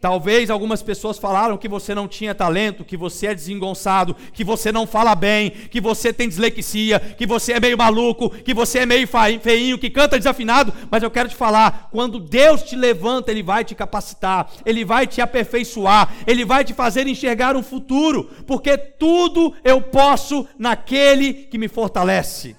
Talvez 0.00 0.48
algumas 0.48 0.80
pessoas 0.80 1.18
falaram 1.18 1.58
que 1.58 1.68
você 1.68 1.92
não 1.92 2.06
tinha 2.06 2.32
talento, 2.32 2.84
que 2.84 2.96
você 2.96 3.26
é 3.26 3.34
desengonçado, 3.34 4.14
que 4.32 4.44
você 4.44 4.70
não 4.70 4.86
fala 4.86 5.12
bem, 5.16 5.50
que 5.50 5.80
você 5.80 6.12
tem 6.12 6.28
dislexia, 6.28 7.00
que 7.00 7.26
você 7.26 7.54
é 7.54 7.60
meio 7.60 7.76
maluco, 7.76 8.30
que 8.30 8.54
você 8.54 8.80
é 8.80 8.86
meio 8.86 9.08
feinho, 9.42 9.76
que 9.76 9.90
canta 9.90 10.16
desafinado, 10.16 10.72
mas 10.88 11.02
eu 11.02 11.10
quero 11.10 11.28
te 11.28 11.34
falar, 11.34 11.88
quando 11.90 12.20
Deus 12.20 12.62
te 12.62 12.76
levanta, 12.76 13.32
ele 13.32 13.42
vai 13.42 13.64
te 13.64 13.74
capacitar, 13.74 14.48
ele 14.64 14.84
vai 14.84 15.04
te 15.04 15.20
aperfeiçoar, 15.20 16.14
ele 16.28 16.44
vai 16.44 16.64
te 16.64 16.72
fazer 16.72 17.08
enxergar 17.08 17.56
um 17.56 17.62
futuro, 17.62 18.30
porque 18.46 18.78
tudo 18.78 19.52
eu 19.64 19.82
posso 19.82 20.46
naquele 20.56 21.34
que 21.34 21.58
me 21.58 21.66
fortalece. 21.66 22.54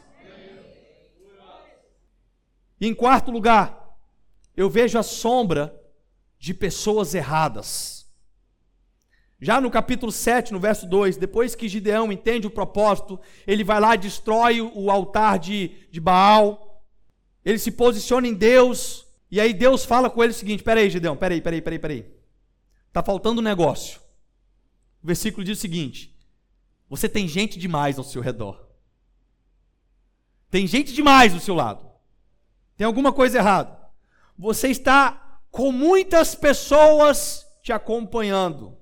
E 2.79 2.87
em 2.87 2.93
quarto 2.93 3.31
lugar, 3.31 3.97
eu 4.55 4.69
vejo 4.69 4.97
a 4.97 5.03
sombra 5.03 5.75
de 6.37 6.53
pessoas 6.53 7.13
erradas. 7.13 8.07
Já 9.41 9.61
no 9.61 9.71
capítulo 9.71 10.11
7, 10.11 10.51
no 10.51 10.59
verso 10.59 10.85
2, 10.85 11.17
depois 11.17 11.55
que 11.55 11.69
Gideão 11.69 12.11
entende 12.11 12.47
o 12.47 12.51
propósito, 12.51 13.19
ele 13.47 13.63
vai 13.63 13.79
lá 13.79 13.95
e 13.95 13.99
destrói 13.99 14.61
o 14.61 14.91
altar 14.91 15.39
de, 15.39 15.87
de 15.89 15.99
Baal, 15.99 16.83
ele 17.43 17.57
se 17.57 17.71
posiciona 17.71 18.27
em 18.27 18.33
Deus, 18.33 19.07
e 19.31 19.39
aí 19.39 19.53
Deus 19.53 19.85
fala 19.85 20.09
com 20.09 20.23
ele 20.23 20.31
o 20.31 20.35
seguinte: 20.35 20.63
peraí, 20.63 20.89
Gideão, 20.89 21.15
peraí, 21.15 21.41
peraí, 21.41 21.61
peraí, 21.61 21.79
peraí. 21.79 22.05
Está 22.87 23.01
faltando 23.01 23.39
um 23.39 23.43
negócio. 23.43 23.99
O 25.01 25.07
versículo 25.07 25.43
diz 25.43 25.57
o 25.57 25.61
seguinte: 25.61 26.13
você 26.89 27.07
tem 27.07 27.27
gente 27.27 27.57
demais 27.57 27.97
ao 27.97 28.03
seu 28.03 28.21
redor. 28.21 28.67
Tem 30.49 30.65
gente 30.67 30.91
demais 30.93 31.33
do 31.33 31.39
seu 31.39 31.55
lado. 31.55 31.88
Tem 32.79 32.85
alguma 32.85 33.11
coisa 33.11 33.39
errada. 33.39 33.77
Você 34.37 34.69
está 34.69 35.41
com 35.51 35.69
muitas 35.69 36.33
pessoas 36.33 37.45
te 37.61 37.73
acompanhando. 37.73 38.77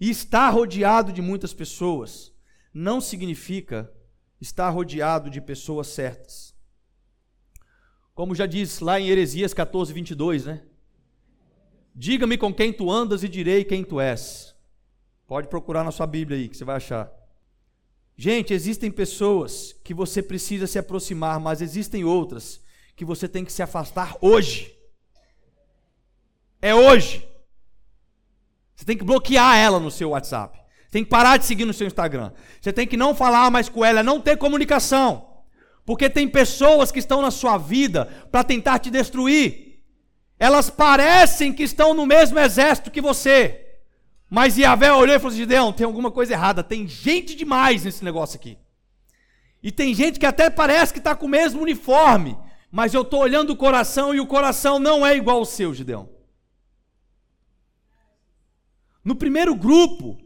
E 0.00 0.08
estar 0.08 0.48
rodeado 0.50 1.12
de 1.12 1.20
muitas 1.20 1.52
pessoas 1.52 2.32
não 2.72 3.00
significa 3.00 3.92
estar 4.40 4.70
rodeado 4.70 5.28
de 5.28 5.40
pessoas 5.40 5.88
certas. 5.88 6.54
Como 8.14 8.32
já 8.32 8.46
diz 8.46 8.78
lá 8.78 9.00
em 9.00 9.08
Heresias 9.08 9.52
14, 9.52 9.92
22, 9.92 10.46
né? 10.46 10.62
Diga-me 11.92 12.38
com 12.38 12.54
quem 12.54 12.72
tu 12.72 12.88
andas 12.88 13.24
e 13.24 13.28
direi 13.28 13.64
quem 13.64 13.82
tu 13.82 14.00
és. 14.00 14.54
Pode 15.26 15.48
procurar 15.48 15.82
na 15.82 15.90
sua 15.90 16.06
Bíblia 16.06 16.38
aí, 16.38 16.48
que 16.48 16.56
você 16.56 16.64
vai 16.64 16.76
achar. 16.76 17.23
Gente, 18.16 18.54
existem 18.54 18.90
pessoas 18.90 19.74
que 19.82 19.92
você 19.92 20.22
precisa 20.22 20.66
se 20.66 20.78
aproximar, 20.78 21.40
mas 21.40 21.60
existem 21.60 22.04
outras 22.04 22.60
que 22.94 23.04
você 23.04 23.26
tem 23.26 23.44
que 23.44 23.52
se 23.52 23.62
afastar 23.62 24.16
hoje. 24.20 24.72
É 26.62 26.74
hoje. 26.74 27.28
Você 28.74 28.84
tem 28.84 28.96
que 28.96 29.04
bloquear 29.04 29.56
ela 29.56 29.80
no 29.80 29.90
seu 29.90 30.10
WhatsApp. 30.10 30.60
Tem 30.90 31.02
que 31.02 31.10
parar 31.10 31.38
de 31.38 31.44
seguir 31.44 31.64
no 31.64 31.74
seu 31.74 31.88
Instagram. 31.88 32.32
Você 32.60 32.72
tem 32.72 32.86
que 32.86 32.96
não 32.96 33.16
falar 33.16 33.50
mais 33.50 33.68
com 33.68 33.84
ela, 33.84 34.02
não 34.02 34.20
ter 34.20 34.36
comunicação. 34.36 35.28
Porque 35.84 36.08
tem 36.08 36.28
pessoas 36.28 36.92
que 36.92 37.00
estão 37.00 37.20
na 37.20 37.32
sua 37.32 37.58
vida 37.58 38.06
para 38.30 38.44
tentar 38.44 38.78
te 38.78 38.90
destruir. 38.90 39.82
Elas 40.38 40.70
parecem 40.70 41.52
que 41.52 41.64
estão 41.64 41.94
no 41.94 42.06
mesmo 42.06 42.38
exército 42.38 42.90
que 42.90 43.00
você. 43.00 43.63
Mas 44.34 44.58
Yahvé 44.58 44.92
olhou 44.92 45.14
e 45.14 45.18
falou 45.20 45.28
assim: 45.28 45.42
Gideão, 45.42 45.72
tem 45.72 45.86
alguma 45.86 46.10
coisa 46.10 46.32
errada, 46.32 46.64
tem 46.64 46.88
gente 46.88 47.36
demais 47.36 47.84
nesse 47.84 48.04
negócio 48.04 48.36
aqui. 48.36 48.58
E 49.62 49.70
tem 49.70 49.94
gente 49.94 50.18
que 50.18 50.26
até 50.26 50.50
parece 50.50 50.92
que 50.92 50.98
está 50.98 51.14
com 51.14 51.26
o 51.26 51.28
mesmo 51.28 51.62
uniforme, 51.62 52.36
mas 52.68 52.92
eu 52.92 53.02
estou 53.02 53.20
olhando 53.20 53.50
o 53.50 53.56
coração 53.56 54.12
e 54.12 54.18
o 54.18 54.26
coração 54.26 54.80
não 54.80 55.06
é 55.06 55.16
igual 55.16 55.38
ao 55.38 55.44
seu, 55.44 55.72
Gideão. 55.72 56.08
No 59.04 59.14
primeiro 59.14 59.54
grupo, 59.54 60.18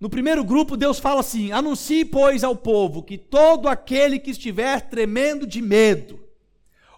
no 0.00 0.08
primeiro 0.08 0.42
grupo, 0.42 0.74
Deus 0.74 0.98
fala 0.98 1.20
assim: 1.20 1.52
anuncie, 1.52 2.06
pois, 2.06 2.42
ao 2.42 2.56
povo 2.56 3.02
que 3.02 3.18
todo 3.18 3.68
aquele 3.68 4.18
que 4.18 4.30
estiver 4.30 4.80
tremendo 4.88 5.46
de 5.46 5.60
medo. 5.60 6.18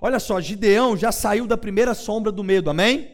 Olha 0.00 0.20
só, 0.20 0.40
Gideão 0.40 0.96
já 0.96 1.11
saiu 1.11 1.48
da 1.48 1.57
primeira 1.57 1.94
sombra 1.94 2.31
do 2.31 2.44
medo, 2.44 2.70
amém? 2.70 3.11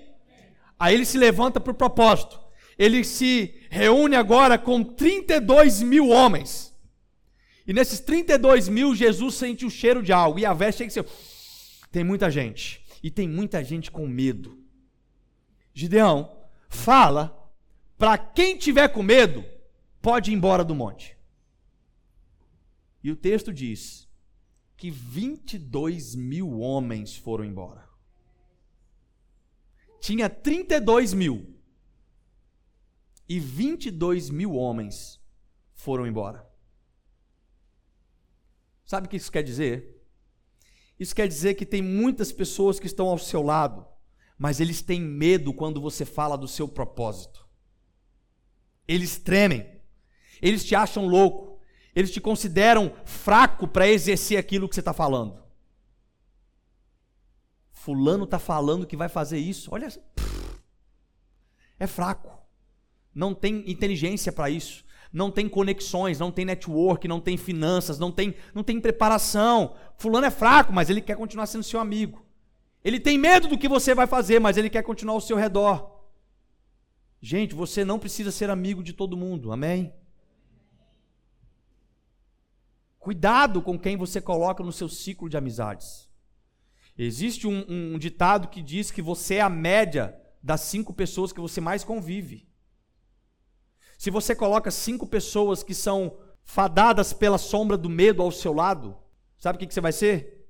Aí 0.78 0.94
ele 0.94 1.06
se 1.06 1.16
levanta 1.16 1.58
para 1.58 1.70
o 1.70 1.74
propósito. 1.74 2.44
Ele 2.78 3.04
se 3.04 3.54
reúne 3.70 4.16
agora 4.16 4.58
com 4.58 4.82
32 4.82 5.82
mil 5.82 6.08
homens. 6.08 6.74
E 7.66 7.72
nesses 7.72 8.00
32 8.00 8.68
mil, 8.68 8.94
Jesus 8.94 9.34
sente 9.34 9.64
o 9.64 9.70
cheiro 9.70 10.02
de 10.02 10.12
algo. 10.12 10.38
E 10.38 10.46
a 10.46 10.52
veste 10.52 10.78
chega 10.88 11.00
assim: 11.00 11.10
tem 11.90 12.04
muita 12.04 12.30
gente. 12.30 12.84
E 13.02 13.10
tem 13.10 13.28
muita 13.28 13.62
gente 13.62 13.90
com 13.90 14.06
medo. 14.06 14.58
Gideão, 15.72 16.36
fala 16.68 17.36
para 17.98 18.18
quem 18.18 18.56
tiver 18.56 18.88
com 18.88 19.02
medo 19.02 19.44
pode 20.02 20.30
ir 20.30 20.34
embora 20.34 20.64
do 20.64 20.74
monte. 20.74 21.16
E 23.02 23.10
o 23.10 23.16
texto 23.16 23.52
diz 23.52 24.08
que 24.76 24.90
22 24.90 26.14
mil 26.14 26.58
homens 26.58 27.16
foram 27.16 27.44
embora. 27.44 27.88
Tinha 30.00 30.28
32 30.28 31.14
mil. 31.14 31.55
E 33.28 33.40
22 33.40 34.30
mil 34.30 34.54
homens 34.54 35.20
foram 35.74 36.06
embora. 36.06 36.48
Sabe 38.84 39.06
o 39.06 39.10
que 39.10 39.16
isso 39.16 39.32
quer 39.32 39.42
dizer? 39.42 40.00
Isso 40.98 41.14
quer 41.14 41.26
dizer 41.26 41.54
que 41.54 41.66
tem 41.66 41.82
muitas 41.82 42.32
pessoas 42.32 42.78
que 42.78 42.86
estão 42.86 43.08
ao 43.08 43.18
seu 43.18 43.42
lado, 43.42 43.86
mas 44.38 44.60
eles 44.60 44.80
têm 44.80 45.00
medo 45.00 45.52
quando 45.52 45.80
você 45.80 46.04
fala 46.04 46.38
do 46.38 46.46
seu 46.46 46.68
propósito. 46.68 47.46
Eles 48.86 49.18
tremem. 49.18 49.80
Eles 50.40 50.64
te 50.64 50.74
acham 50.74 51.06
louco. 51.06 51.60
Eles 51.94 52.10
te 52.10 52.20
consideram 52.20 52.94
fraco 53.04 53.66
para 53.66 53.88
exercer 53.88 54.38
aquilo 54.38 54.68
que 54.68 54.74
você 54.74 54.80
está 54.80 54.92
falando. 54.92 55.42
Fulano 57.70 58.24
está 58.24 58.38
falando 58.38 58.86
que 58.86 58.96
vai 58.96 59.08
fazer 59.08 59.38
isso. 59.38 59.70
Olha, 59.72 59.88
é 61.78 61.86
fraco. 61.86 62.35
Não 63.16 63.32
tem 63.32 63.64
inteligência 63.66 64.30
para 64.30 64.50
isso. 64.50 64.84
Não 65.10 65.30
tem 65.30 65.48
conexões, 65.48 66.18
não 66.18 66.30
tem 66.30 66.44
network, 66.44 67.08
não 67.08 67.18
tem 67.18 67.38
finanças, 67.38 67.98
não 67.98 68.12
tem, 68.12 68.34
não 68.54 68.62
tem 68.62 68.78
preparação. 68.78 69.74
Fulano 69.96 70.26
é 70.26 70.30
fraco, 70.30 70.70
mas 70.70 70.90
ele 70.90 71.00
quer 71.00 71.16
continuar 71.16 71.46
sendo 71.46 71.64
seu 71.64 71.80
amigo. 71.80 72.26
Ele 72.84 73.00
tem 73.00 73.16
medo 73.16 73.48
do 73.48 73.56
que 73.56 73.68
você 73.68 73.94
vai 73.94 74.06
fazer, 74.06 74.38
mas 74.38 74.58
ele 74.58 74.68
quer 74.68 74.82
continuar 74.82 75.14
ao 75.14 75.20
seu 75.22 75.34
redor. 75.34 76.04
Gente, 77.18 77.54
você 77.54 77.86
não 77.86 77.98
precisa 77.98 78.30
ser 78.30 78.50
amigo 78.50 78.82
de 78.82 78.92
todo 78.92 79.16
mundo, 79.16 79.50
amém? 79.50 79.94
Cuidado 82.98 83.62
com 83.62 83.78
quem 83.78 83.96
você 83.96 84.20
coloca 84.20 84.62
no 84.62 84.72
seu 84.72 84.90
ciclo 84.90 85.26
de 85.26 85.38
amizades. 85.38 86.06
Existe 86.98 87.46
um, 87.46 87.64
um, 87.66 87.98
ditado 87.98 88.48
que 88.48 88.60
diz 88.60 88.90
que 88.90 89.00
você 89.00 89.36
é 89.36 89.40
a 89.40 89.48
média 89.48 90.14
das 90.42 90.60
cinco 90.60 90.92
pessoas 90.92 91.32
que 91.32 91.40
você 91.40 91.62
mais 91.62 91.82
convive. 91.82 92.46
Se 93.96 94.10
você 94.10 94.34
coloca 94.34 94.70
cinco 94.70 95.06
pessoas 95.06 95.62
que 95.62 95.74
são 95.74 96.18
fadadas 96.44 97.12
pela 97.12 97.38
sombra 97.38 97.76
do 97.76 97.88
medo 97.88 98.22
ao 98.22 98.30
seu 98.30 98.52
lado, 98.52 98.96
sabe 99.36 99.56
o 99.56 99.58
que, 99.58 99.72
você 99.72 99.80
vai 99.80 99.92
ser? 99.92 100.48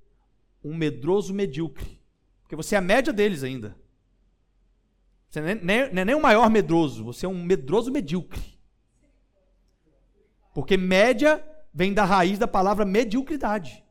Um 0.63 0.75
medroso 0.75 1.33
medíocre. 1.33 2.01
Porque 2.43 2.57
você 2.57 2.75
é 2.75 2.79
a 2.79 2.83
média 2.83 3.13
deles 3.13 3.43
ainda. 3.43 3.77
Você 5.29 5.41
nem, 5.41 5.93
não 5.93 6.03
é 6.03 6.05
nem 6.05 6.15
o 6.15 6.23
maior 6.23 6.49
medroso, 6.51 7.05
você 7.05 7.27
é 7.27 7.29
um 7.29 7.43
medroso 7.43 7.91
medíocre. 7.91 8.57
Porque 10.55 10.77
média 10.77 11.45
vem 11.73 11.93
da 11.93 12.05
raiz 12.05 12.39
da 12.39 12.49
palavra 12.49 12.85
mediocridade. 12.85 13.85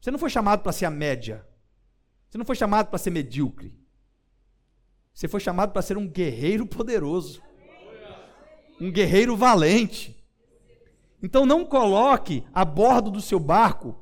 Você 0.00 0.10
não 0.10 0.18
foi 0.18 0.30
chamado 0.30 0.62
para 0.62 0.72
ser 0.72 0.84
a 0.84 0.90
média. 0.90 1.46
Você 2.28 2.38
não 2.38 2.44
foi 2.44 2.56
chamado 2.56 2.88
para 2.88 2.98
ser 2.98 3.10
medíocre. 3.10 3.74
Você 5.14 5.26
foi 5.26 5.40
chamado 5.40 5.72
para 5.72 5.80
ser 5.80 5.96
um 5.96 6.06
guerreiro 6.06 6.66
poderoso. 6.66 7.42
Um 8.80 8.90
guerreiro 8.90 9.36
valente. 9.36 10.16
Então 11.22 11.46
não 11.46 11.64
coloque 11.64 12.44
a 12.52 12.64
bordo 12.64 13.10
do 13.10 13.20
seu 13.20 13.38
barco 13.38 13.96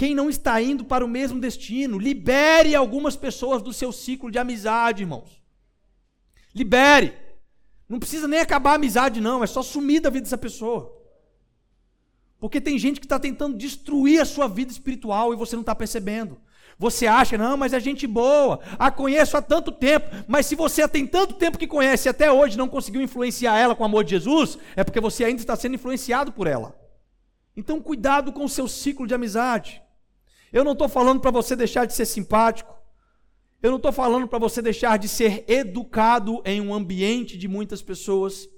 quem 0.00 0.14
não 0.14 0.30
está 0.30 0.62
indo 0.62 0.82
para 0.82 1.04
o 1.04 1.08
mesmo 1.08 1.38
destino. 1.38 1.98
Libere 1.98 2.74
algumas 2.74 3.16
pessoas 3.16 3.60
do 3.60 3.70
seu 3.70 3.92
ciclo 3.92 4.30
de 4.30 4.38
amizade, 4.38 5.02
irmãos. 5.02 5.42
Libere. 6.54 7.12
Não 7.86 7.98
precisa 7.98 8.26
nem 8.26 8.40
acabar 8.40 8.70
a 8.70 8.74
amizade, 8.76 9.20
não. 9.20 9.44
É 9.44 9.46
só 9.46 9.62
sumir 9.62 10.00
da 10.00 10.08
vida 10.08 10.22
dessa 10.22 10.38
pessoa. 10.38 10.96
Porque 12.38 12.62
tem 12.62 12.78
gente 12.78 12.98
que 12.98 13.04
está 13.04 13.18
tentando 13.18 13.58
destruir 13.58 14.22
a 14.22 14.24
sua 14.24 14.48
vida 14.48 14.72
espiritual 14.72 15.34
e 15.34 15.36
você 15.36 15.54
não 15.54 15.60
está 15.60 15.74
percebendo. 15.74 16.40
Você 16.80 17.06
acha, 17.06 17.36
não, 17.36 17.58
mas 17.58 17.74
é 17.74 17.78
gente 17.78 18.06
boa, 18.06 18.58
a 18.78 18.90
conheço 18.90 19.36
há 19.36 19.42
tanto 19.42 19.70
tempo, 19.70 20.08
mas 20.26 20.46
se 20.46 20.54
você 20.54 20.88
tem 20.88 21.06
tanto 21.06 21.34
tempo 21.34 21.58
que 21.58 21.66
conhece 21.66 22.08
e 22.08 22.10
até 22.10 22.32
hoje 22.32 22.56
não 22.56 22.70
conseguiu 22.70 23.02
influenciar 23.02 23.58
ela 23.58 23.76
com 23.76 23.82
o 23.82 23.86
amor 23.86 24.02
de 24.02 24.12
Jesus, 24.12 24.56
é 24.74 24.82
porque 24.82 24.98
você 24.98 25.24
ainda 25.24 25.42
está 25.42 25.54
sendo 25.54 25.74
influenciado 25.74 26.32
por 26.32 26.46
ela. 26.46 26.74
Então, 27.54 27.82
cuidado 27.82 28.32
com 28.32 28.44
o 28.44 28.48
seu 28.48 28.66
ciclo 28.66 29.06
de 29.06 29.12
amizade. 29.12 29.82
Eu 30.50 30.64
não 30.64 30.72
estou 30.72 30.88
falando 30.88 31.20
para 31.20 31.30
você 31.30 31.54
deixar 31.54 31.84
de 31.84 31.92
ser 31.92 32.06
simpático, 32.06 32.74
eu 33.62 33.68
não 33.68 33.76
estou 33.76 33.92
falando 33.92 34.26
para 34.26 34.38
você 34.38 34.62
deixar 34.62 34.98
de 34.98 35.06
ser 35.06 35.44
educado 35.46 36.40
em 36.46 36.62
um 36.62 36.72
ambiente 36.72 37.36
de 37.36 37.46
muitas 37.46 37.82
pessoas. 37.82 38.48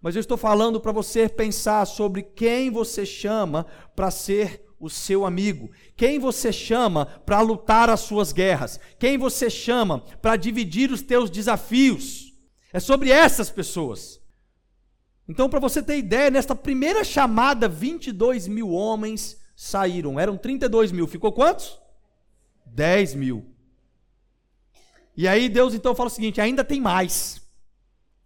Mas 0.00 0.14
eu 0.14 0.20
estou 0.20 0.36
falando 0.36 0.80
para 0.80 0.92
você 0.92 1.28
pensar 1.28 1.86
sobre 1.86 2.22
quem 2.22 2.70
você 2.70 3.04
chama 3.04 3.66
para 3.96 4.12
ser 4.12 4.65
o 4.78 4.90
seu 4.90 5.24
amigo, 5.24 5.70
quem 5.96 6.18
você 6.18 6.52
chama 6.52 7.06
para 7.06 7.40
lutar 7.40 7.88
as 7.88 8.00
suas 8.00 8.32
guerras, 8.32 8.78
quem 8.98 9.16
você 9.16 9.48
chama 9.48 10.00
para 10.20 10.36
dividir 10.36 10.90
os 10.90 11.02
teus 11.02 11.30
desafios. 11.30 12.32
É 12.72 12.80
sobre 12.80 13.10
essas 13.10 13.48
pessoas. 13.48 14.20
Então, 15.28 15.48
para 15.48 15.58
você 15.58 15.82
ter 15.82 15.96
ideia, 15.96 16.30
nesta 16.30 16.54
primeira 16.54 17.02
chamada, 17.02 17.68
22 17.68 18.46
mil 18.46 18.70
homens 18.70 19.40
saíram. 19.56 20.20
Eram 20.20 20.36
32 20.36 20.92
mil. 20.92 21.06
Ficou 21.06 21.32
quantos? 21.32 21.80
10 22.66 23.14
mil. 23.14 23.56
E 25.16 25.26
aí 25.26 25.48
Deus 25.48 25.74
então 25.74 25.94
fala 25.94 26.08
o 26.08 26.12
seguinte: 26.12 26.40
ainda 26.40 26.62
tem 26.62 26.80
mais. 26.80 27.40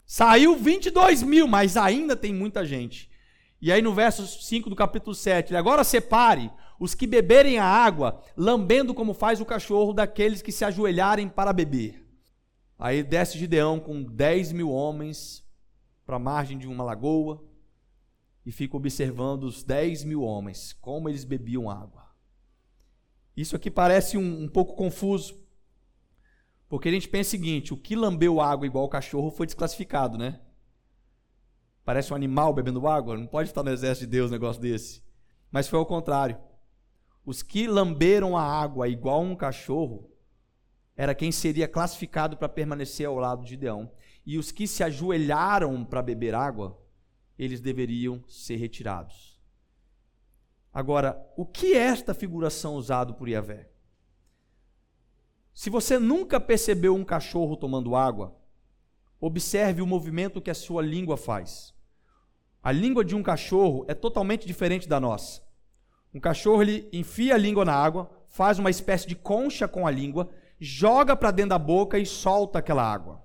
Saiu 0.04 0.56
22 0.56 1.22
mil, 1.22 1.46
mas 1.46 1.76
ainda 1.76 2.16
tem 2.16 2.34
muita 2.34 2.66
gente. 2.66 3.08
E 3.60 3.70
aí 3.70 3.82
no 3.82 3.92
verso 3.92 4.26
5 4.26 4.70
do 4.70 4.76
capítulo 4.76 5.14
7, 5.14 5.50
ele 5.50 5.58
agora 5.58 5.84
separe 5.84 6.50
os 6.78 6.94
que 6.94 7.06
beberem 7.06 7.58
a 7.58 7.64
água, 7.64 8.22
lambendo 8.34 8.94
como 8.94 9.12
faz 9.12 9.40
o 9.40 9.44
cachorro, 9.44 9.92
daqueles 9.92 10.40
que 10.40 10.50
se 10.50 10.64
ajoelharem 10.64 11.28
para 11.28 11.52
beber. 11.52 12.06
Aí 12.78 13.02
desce 13.02 13.38
Gideão 13.38 13.78
com 13.78 14.02
10 14.02 14.52
mil 14.52 14.70
homens 14.70 15.44
para 16.06 16.16
a 16.16 16.18
margem 16.18 16.56
de 16.56 16.66
uma 16.66 16.82
lagoa 16.82 17.44
e 18.46 18.50
fica 18.50 18.78
observando 18.78 19.44
os 19.44 19.62
10 19.62 20.04
mil 20.04 20.22
homens, 20.22 20.72
como 20.80 21.06
eles 21.06 21.24
bebiam 21.24 21.68
água. 21.68 22.08
Isso 23.36 23.54
aqui 23.54 23.70
parece 23.70 24.16
um, 24.16 24.44
um 24.44 24.48
pouco 24.48 24.74
confuso, 24.74 25.38
porque 26.66 26.88
a 26.88 26.92
gente 26.92 27.08
pensa 27.08 27.28
o 27.28 27.30
seguinte: 27.32 27.74
o 27.74 27.76
que 27.76 27.94
lambeu 27.94 28.40
água 28.40 28.66
igual 28.66 28.86
o 28.86 28.88
cachorro 28.88 29.30
foi 29.30 29.44
desclassificado, 29.44 30.16
né? 30.16 30.40
Parece 31.90 32.12
um 32.12 32.16
animal 32.16 32.54
bebendo 32.54 32.86
água, 32.86 33.16
não 33.16 33.26
pode 33.26 33.48
estar 33.48 33.64
no 33.64 33.70
exército 33.72 34.06
de 34.06 34.12
Deus 34.12 34.30
um 34.30 34.34
negócio 34.34 34.62
desse. 34.62 35.02
Mas 35.50 35.66
foi 35.66 35.76
ao 35.76 35.84
contrário. 35.84 36.38
Os 37.26 37.42
que 37.42 37.66
lamberam 37.66 38.36
a 38.36 38.44
água 38.44 38.86
igual 38.86 39.22
um 39.22 39.34
cachorro 39.34 40.08
era 40.96 41.16
quem 41.16 41.32
seria 41.32 41.66
classificado 41.66 42.36
para 42.36 42.48
permanecer 42.48 43.08
ao 43.08 43.16
lado 43.16 43.44
de 43.44 43.56
Deão. 43.56 43.90
E 44.24 44.38
os 44.38 44.52
que 44.52 44.68
se 44.68 44.84
ajoelharam 44.84 45.84
para 45.84 46.00
beber 46.00 46.32
água, 46.32 46.80
eles 47.36 47.60
deveriam 47.60 48.22
ser 48.28 48.54
retirados. 48.54 49.36
Agora, 50.72 51.20
o 51.36 51.44
que 51.44 51.72
é 51.74 51.86
esta 51.86 52.14
figuração 52.14 52.76
usada 52.76 53.12
por 53.12 53.28
Yahvé? 53.28 53.68
Se 55.52 55.68
você 55.68 55.98
nunca 55.98 56.38
percebeu 56.38 56.94
um 56.94 57.04
cachorro 57.04 57.56
tomando 57.56 57.96
água, 57.96 58.38
observe 59.20 59.82
o 59.82 59.86
movimento 59.88 60.40
que 60.40 60.52
a 60.52 60.54
sua 60.54 60.82
língua 60.82 61.16
faz. 61.16 61.74
A 62.62 62.72
língua 62.72 63.04
de 63.04 63.14
um 63.14 63.22
cachorro 63.22 63.84
é 63.88 63.94
totalmente 63.94 64.46
diferente 64.46 64.88
da 64.88 65.00
nossa. 65.00 65.42
Um 66.12 66.20
cachorro 66.20 66.62
ele 66.62 66.88
enfia 66.92 67.34
a 67.34 67.38
língua 67.38 67.64
na 67.64 67.74
água, 67.74 68.10
faz 68.28 68.58
uma 68.58 68.70
espécie 68.70 69.06
de 69.06 69.14
concha 69.14 69.66
com 69.66 69.86
a 69.86 69.90
língua, 69.90 70.28
joga 70.58 71.16
para 71.16 71.30
dentro 71.30 71.50
da 71.50 71.58
boca 71.58 71.98
e 71.98 72.04
solta 72.04 72.58
aquela 72.58 72.82
água. 72.82 73.24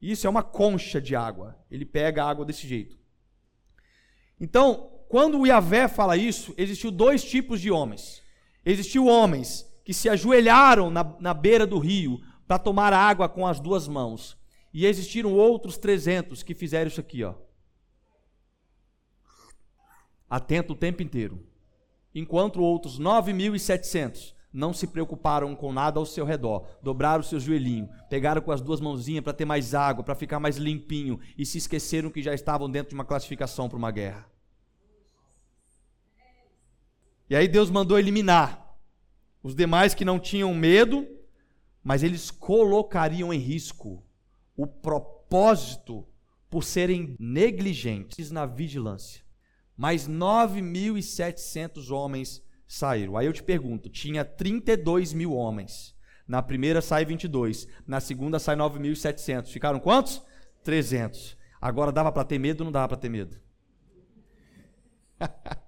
Isso 0.00 0.26
é 0.26 0.30
uma 0.30 0.42
concha 0.42 1.00
de 1.00 1.16
água. 1.16 1.56
Ele 1.70 1.84
pega 1.84 2.24
a 2.24 2.28
água 2.28 2.44
desse 2.44 2.66
jeito. 2.66 2.98
Então, 4.40 4.90
quando 5.08 5.38
o 5.38 5.46
Iavé 5.46 5.88
fala 5.88 6.16
isso, 6.16 6.54
existiu 6.56 6.90
dois 6.90 7.24
tipos 7.24 7.60
de 7.60 7.70
homens. 7.70 8.22
Existiu 8.64 9.06
homens 9.06 9.66
que 9.84 9.94
se 9.94 10.08
ajoelharam 10.08 10.90
na, 10.90 11.16
na 11.20 11.34
beira 11.34 11.66
do 11.66 11.78
rio 11.78 12.20
para 12.46 12.58
tomar 12.58 12.92
água 12.92 13.28
com 13.28 13.46
as 13.46 13.60
duas 13.60 13.88
mãos. 13.88 14.36
E 14.72 14.86
existiram 14.86 15.32
outros 15.32 15.76
300 15.76 16.42
que 16.42 16.54
fizeram 16.54 16.88
isso 16.88 17.00
aqui, 17.00 17.22
ó. 17.24 17.34
Atento 20.32 20.72
o 20.72 20.74
tempo 20.74 21.02
inteiro. 21.02 21.46
Enquanto 22.14 22.62
outros 22.62 22.98
9.700 22.98 24.32
não 24.50 24.72
se 24.72 24.86
preocuparam 24.86 25.54
com 25.54 25.70
nada 25.70 26.00
ao 26.00 26.06
seu 26.06 26.24
redor, 26.24 26.66
dobraram 26.82 27.22
seu 27.22 27.38
joelhinho, 27.38 27.86
pegaram 28.08 28.40
com 28.40 28.50
as 28.50 28.62
duas 28.62 28.80
mãozinhas 28.80 29.22
para 29.22 29.34
ter 29.34 29.44
mais 29.44 29.74
água, 29.74 30.02
para 30.02 30.14
ficar 30.14 30.40
mais 30.40 30.56
limpinho 30.56 31.20
e 31.36 31.44
se 31.44 31.58
esqueceram 31.58 32.08
que 32.08 32.22
já 32.22 32.32
estavam 32.32 32.70
dentro 32.70 32.88
de 32.88 32.94
uma 32.94 33.04
classificação 33.04 33.68
para 33.68 33.76
uma 33.76 33.90
guerra. 33.90 34.26
E 37.28 37.36
aí 37.36 37.46
Deus 37.46 37.68
mandou 37.68 37.98
eliminar 37.98 38.74
os 39.42 39.54
demais 39.54 39.92
que 39.92 40.02
não 40.02 40.18
tinham 40.18 40.54
medo, 40.54 41.06
mas 41.84 42.02
eles 42.02 42.30
colocariam 42.30 43.34
em 43.34 43.38
risco 43.38 44.02
o 44.56 44.66
propósito 44.66 46.06
por 46.48 46.64
serem 46.64 47.16
negligentes 47.20 48.30
na 48.30 48.46
vigilância. 48.46 49.22
Mais 49.76 50.08
9.700 50.08 51.90
homens 51.90 52.42
saíram. 52.66 53.16
Aí 53.16 53.26
eu 53.26 53.32
te 53.32 53.42
pergunto: 53.42 53.88
tinha 53.88 54.24
32 54.24 55.12
mil 55.12 55.32
homens. 55.32 55.94
Na 56.26 56.40
primeira 56.42 56.80
sai 56.80 57.04
22, 57.04 57.66
na 57.86 58.00
segunda 58.00 58.38
sai 58.38 58.56
9.700. 58.56 59.48
Ficaram 59.48 59.80
quantos? 59.80 60.22
300. 60.62 61.36
Agora 61.60 61.92
dava 61.92 62.10
para 62.10 62.24
ter 62.24 62.38
medo 62.38 62.60
ou 62.60 62.64
não 62.66 62.72
dava 62.72 62.88
para 62.88 62.96
ter 62.96 63.08
medo? 63.08 63.40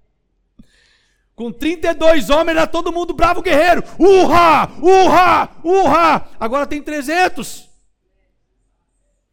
Com 1.35 1.51
32 1.51 2.31
homens 2.31 2.57
era 2.57 2.67
todo 2.67 2.93
mundo 2.93 3.13
bravo 3.13 3.43
guerreiro. 3.43 3.83
Urra! 3.99 4.71
Urra! 4.81 5.57
Urra! 5.65 6.31
Agora 6.39 6.67
tem 6.67 6.81
300. 6.81 7.69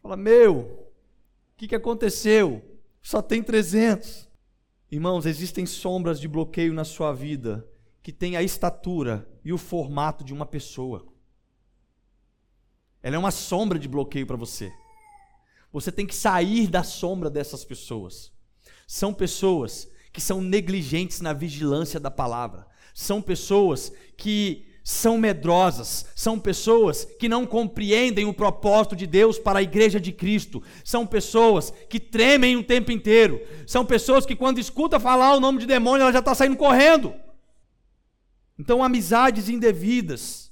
Fala, 0.01 0.17
meu, 0.17 0.57
o 0.57 0.88
que, 1.57 1.67
que 1.67 1.76
aconteceu? 1.76 2.80
Só 3.03 3.22
tem 3.22 3.43
300. 3.43 4.28
Irmãos, 4.92 5.26
existem 5.26 5.66
sombras 5.66 6.20
de 6.20 6.28
bloqueio 6.28 6.74
na 6.74 6.84
sua 6.84 7.14
vida 7.14 7.66
que 8.04 8.12
têm 8.12 8.36
a 8.36 8.44
estatura 8.44 9.26
e 9.42 9.54
o 9.54 9.58
formato 9.58 10.22
de 10.22 10.34
uma 10.34 10.46
pessoa. 10.46 11.08
Ela 13.02 13.16
é 13.16 13.20
uma 13.20 13.32
sombra 13.32 13.80
de 13.80 13.88
bloqueio 13.88 14.28
para 14.28 14.36
você. 14.36 14.70
Você 15.72 15.94
tem 15.94 16.06
que 16.06 16.14
sair 16.14 16.68
da 16.68 16.84
sombra 16.84 17.30
dessas 17.30 17.64
pessoas. 17.64 18.34
São 18.86 19.14
pessoas 19.14 19.89
que 20.12 20.20
são 20.20 20.42
negligentes 20.42 21.22
na 21.22 21.32
vigilância 21.32 21.98
da 21.98 22.12
palavra. 22.12 22.68
São 22.94 23.22
pessoas 23.22 23.94
que 24.18 24.70
são 24.84 25.17
medrosas, 25.17 26.05
são 26.15 26.39
pessoas 26.39 27.05
que 27.19 27.29
não 27.29 27.45
compreendem 27.45 28.25
o 28.25 28.34
propósito 28.34 28.95
de 28.95 29.05
Deus 29.05 29.38
para 29.38 29.59
a 29.59 29.63
igreja 29.63 29.99
de 29.99 30.11
Cristo, 30.11 30.61
são 30.84 31.05
pessoas 31.05 31.71
que 31.89 31.99
tremem 31.99 32.55
o 32.55 32.63
tempo 32.63 32.91
inteiro, 32.91 33.41
são 33.67 33.86
pessoas 33.86 34.25
que 34.25 34.36
quando 34.36 34.59
escuta 34.59 34.99
falar 34.99 35.36
o 35.36 35.39
nome 35.39 35.59
de 35.59 35.67
demônio, 35.67 36.03
ela 36.03 36.11
já 36.11 36.19
está 36.19 36.34
saindo 36.34 36.57
correndo. 36.57 37.13
Então, 38.57 38.84
amizades 38.84 39.49
indevidas, 39.49 40.51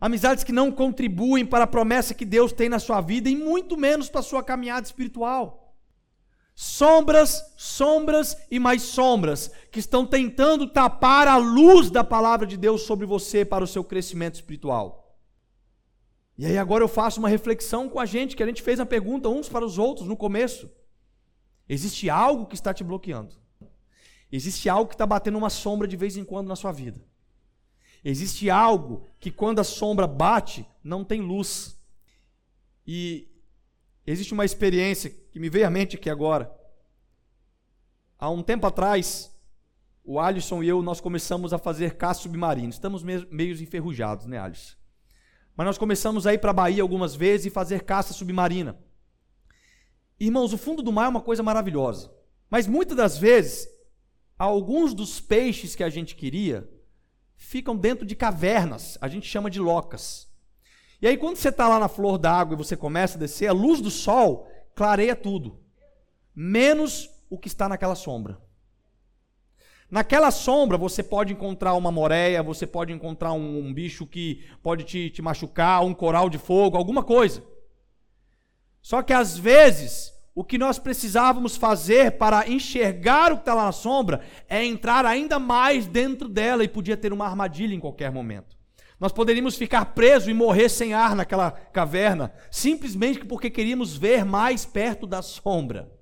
amizades 0.00 0.44
que 0.44 0.52
não 0.52 0.70
contribuem 0.70 1.44
para 1.44 1.64
a 1.64 1.68
promessa 1.68 2.14
que 2.14 2.24
Deus 2.24 2.52
tem 2.52 2.68
na 2.68 2.78
sua 2.78 3.00
vida 3.00 3.28
e 3.30 3.36
muito 3.36 3.76
menos 3.76 4.08
para 4.08 4.20
a 4.20 4.24
sua 4.24 4.42
caminhada 4.42 4.86
espiritual. 4.86 5.67
Sombras, 6.60 7.54
sombras 7.56 8.36
e 8.50 8.58
mais 8.58 8.82
sombras 8.82 9.48
que 9.70 9.78
estão 9.78 10.04
tentando 10.04 10.66
tapar 10.66 11.28
a 11.28 11.36
luz 11.36 11.88
da 11.88 12.02
palavra 12.02 12.44
de 12.44 12.56
Deus 12.56 12.82
sobre 12.82 13.06
você 13.06 13.44
para 13.44 13.62
o 13.62 13.66
seu 13.66 13.84
crescimento 13.84 14.34
espiritual. 14.34 15.16
E 16.36 16.44
aí 16.44 16.58
agora 16.58 16.82
eu 16.82 16.88
faço 16.88 17.20
uma 17.20 17.28
reflexão 17.28 17.88
com 17.88 18.00
a 18.00 18.04
gente, 18.04 18.34
que 18.34 18.42
a 18.42 18.46
gente 18.46 18.60
fez 18.60 18.80
a 18.80 18.84
pergunta 18.84 19.28
uns 19.28 19.48
para 19.48 19.64
os 19.64 19.78
outros 19.78 20.08
no 20.08 20.16
começo. 20.16 20.68
Existe 21.68 22.10
algo 22.10 22.44
que 22.46 22.56
está 22.56 22.74
te 22.74 22.82
bloqueando. 22.82 23.36
Existe 24.32 24.68
algo 24.68 24.88
que 24.88 24.96
está 24.96 25.06
batendo 25.06 25.38
uma 25.38 25.50
sombra 25.50 25.86
de 25.86 25.96
vez 25.96 26.16
em 26.16 26.24
quando 26.24 26.48
na 26.48 26.56
sua 26.56 26.72
vida. 26.72 27.00
Existe 28.04 28.50
algo 28.50 29.06
que 29.20 29.30
quando 29.30 29.60
a 29.60 29.64
sombra 29.64 30.08
bate, 30.08 30.66
não 30.82 31.04
tem 31.04 31.20
luz. 31.20 31.80
E 32.84 33.28
existe 34.04 34.34
uma 34.34 34.44
experiência 34.44 35.14
que 35.38 35.40
me 35.40 35.48
veio 35.48 35.68
à 35.68 35.70
mente 35.70 35.94
aqui 35.94 36.10
agora. 36.10 36.52
Há 38.18 38.28
um 38.28 38.42
tempo 38.42 38.66
atrás, 38.66 39.32
o 40.04 40.18
Alisson 40.18 40.64
e 40.64 40.68
eu, 40.68 40.82
nós 40.82 41.00
começamos 41.00 41.52
a 41.52 41.58
fazer 41.58 41.94
caça 41.94 42.22
submarina. 42.22 42.68
Estamos 42.68 43.04
meio 43.04 43.52
enferrujados, 43.62 44.26
né, 44.26 44.36
Alisson? 44.36 44.74
Mas 45.56 45.64
nós 45.64 45.78
começamos 45.78 46.26
a 46.26 46.34
ir 46.34 46.38
para 46.38 46.50
a 46.50 46.54
Bahia 46.54 46.82
algumas 46.82 47.14
vezes 47.14 47.46
e 47.46 47.50
fazer 47.50 47.84
caça 47.84 48.12
submarina. 48.12 48.76
Irmãos, 50.18 50.52
o 50.52 50.58
fundo 50.58 50.82
do 50.82 50.92
mar 50.92 51.04
é 51.04 51.08
uma 51.08 51.20
coisa 51.20 51.40
maravilhosa. 51.40 52.12
Mas 52.50 52.66
muitas 52.66 52.96
das 52.96 53.16
vezes, 53.16 53.68
alguns 54.36 54.92
dos 54.92 55.20
peixes 55.20 55.76
que 55.76 55.84
a 55.84 55.88
gente 55.88 56.16
queria 56.16 56.68
ficam 57.36 57.76
dentro 57.76 58.04
de 58.04 58.16
cavernas, 58.16 58.98
a 59.00 59.06
gente 59.06 59.28
chama 59.28 59.48
de 59.48 59.60
locas. 59.60 60.28
E 61.00 61.06
aí, 61.06 61.16
quando 61.16 61.36
você 61.36 61.50
está 61.50 61.68
lá 61.68 61.78
na 61.78 61.86
flor 61.86 62.18
d'água 62.18 62.54
e 62.54 62.58
você 62.58 62.76
começa 62.76 63.16
a 63.16 63.20
descer, 63.20 63.46
a 63.46 63.52
luz 63.52 63.80
do 63.80 63.88
sol 63.90 64.47
clareia 64.78 65.16
tudo, 65.16 65.58
menos 66.32 67.10
o 67.28 67.36
que 67.36 67.48
está 67.48 67.68
naquela 67.68 67.96
sombra. 67.96 68.40
Naquela 69.90 70.30
sombra 70.30 70.78
você 70.78 71.02
pode 71.02 71.32
encontrar 71.32 71.74
uma 71.74 71.90
moreia, 71.90 72.44
você 72.44 72.64
pode 72.64 72.92
encontrar 72.92 73.32
um, 73.32 73.58
um 73.58 73.74
bicho 73.74 74.06
que 74.06 74.46
pode 74.62 74.84
te, 74.84 75.10
te 75.10 75.20
machucar, 75.20 75.84
um 75.84 75.92
coral 75.92 76.30
de 76.30 76.38
fogo, 76.38 76.76
alguma 76.76 77.02
coisa. 77.02 77.42
Só 78.80 79.02
que 79.02 79.12
às 79.12 79.36
vezes 79.36 80.12
o 80.32 80.44
que 80.44 80.56
nós 80.56 80.78
precisávamos 80.78 81.56
fazer 81.56 82.12
para 82.12 82.48
enxergar 82.48 83.32
o 83.32 83.36
que 83.36 83.42
está 83.42 83.54
lá 83.54 83.64
na 83.64 83.72
sombra 83.72 84.20
é 84.48 84.64
entrar 84.64 85.04
ainda 85.04 85.40
mais 85.40 85.88
dentro 85.88 86.28
dela 86.28 86.62
e 86.62 86.68
podia 86.68 86.96
ter 86.96 87.12
uma 87.12 87.26
armadilha 87.26 87.74
em 87.74 87.80
qualquer 87.80 88.12
momento. 88.12 88.57
Nós 89.00 89.12
poderíamos 89.12 89.56
ficar 89.56 89.84
presos 89.86 90.28
e 90.28 90.34
morrer 90.34 90.68
sem 90.68 90.92
ar 90.92 91.14
naquela 91.14 91.50
caverna, 91.50 92.32
simplesmente 92.50 93.24
porque 93.24 93.48
queríamos 93.48 93.96
ver 93.96 94.24
mais 94.24 94.64
perto 94.64 95.06
da 95.06 95.22
sombra. 95.22 95.92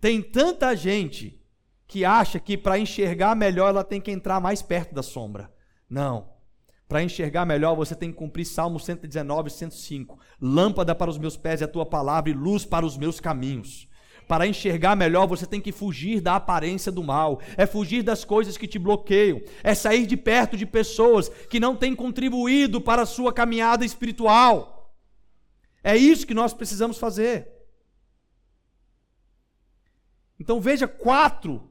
Tem 0.00 0.20
tanta 0.22 0.74
gente 0.76 1.40
que 1.86 2.04
acha 2.04 2.38
que 2.38 2.56
para 2.56 2.78
enxergar 2.78 3.34
melhor 3.34 3.68
ela 3.68 3.84
tem 3.84 4.00
que 4.00 4.10
entrar 4.10 4.40
mais 4.40 4.62
perto 4.62 4.94
da 4.94 5.02
sombra. 5.02 5.52
Não. 5.88 6.30
Para 6.86 7.02
enxergar 7.02 7.46
melhor, 7.46 7.74
você 7.76 7.94
tem 7.94 8.10
que 8.10 8.18
cumprir 8.18 8.44
Salmo 8.44 8.78
119, 8.78 9.48
105. 9.48 10.18
Lâmpada 10.40 10.94
para 10.94 11.10
os 11.10 11.18
meus 11.18 11.36
pés 11.36 11.62
é 11.62 11.64
a 11.64 11.68
tua 11.68 11.86
palavra 11.86 12.30
e 12.30 12.34
luz 12.34 12.64
para 12.64 12.84
os 12.84 12.96
meus 12.96 13.20
caminhos. 13.20 13.88
Para 14.30 14.46
enxergar 14.46 14.94
melhor, 14.94 15.26
você 15.26 15.44
tem 15.44 15.60
que 15.60 15.72
fugir 15.72 16.20
da 16.20 16.36
aparência 16.36 16.92
do 16.92 17.02
mal, 17.02 17.40
é 17.56 17.66
fugir 17.66 18.04
das 18.04 18.24
coisas 18.24 18.56
que 18.56 18.68
te 18.68 18.78
bloqueiam, 18.78 19.42
é 19.60 19.74
sair 19.74 20.06
de 20.06 20.16
perto 20.16 20.56
de 20.56 20.64
pessoas 20.64 21.28
que 21.28 21.58
não 21.58 21.74
têm 21.74 21.96
contribuído 21.96 22.80
para 22.80 23.02
a 23.02 23.06
sua 23.06 23.32
caminhada 23.32 23.84
espiritual. 23.84 24.94
É 25.82 25.96
isso 25.96 26.28
que 26.28 26.32
nós 26.32 26.54
precisamos 26.54 26.96
fazer. 26.96 27.48
Então 30.38 30.60
veja 30.60 30.86
quatro. 30.86 31.68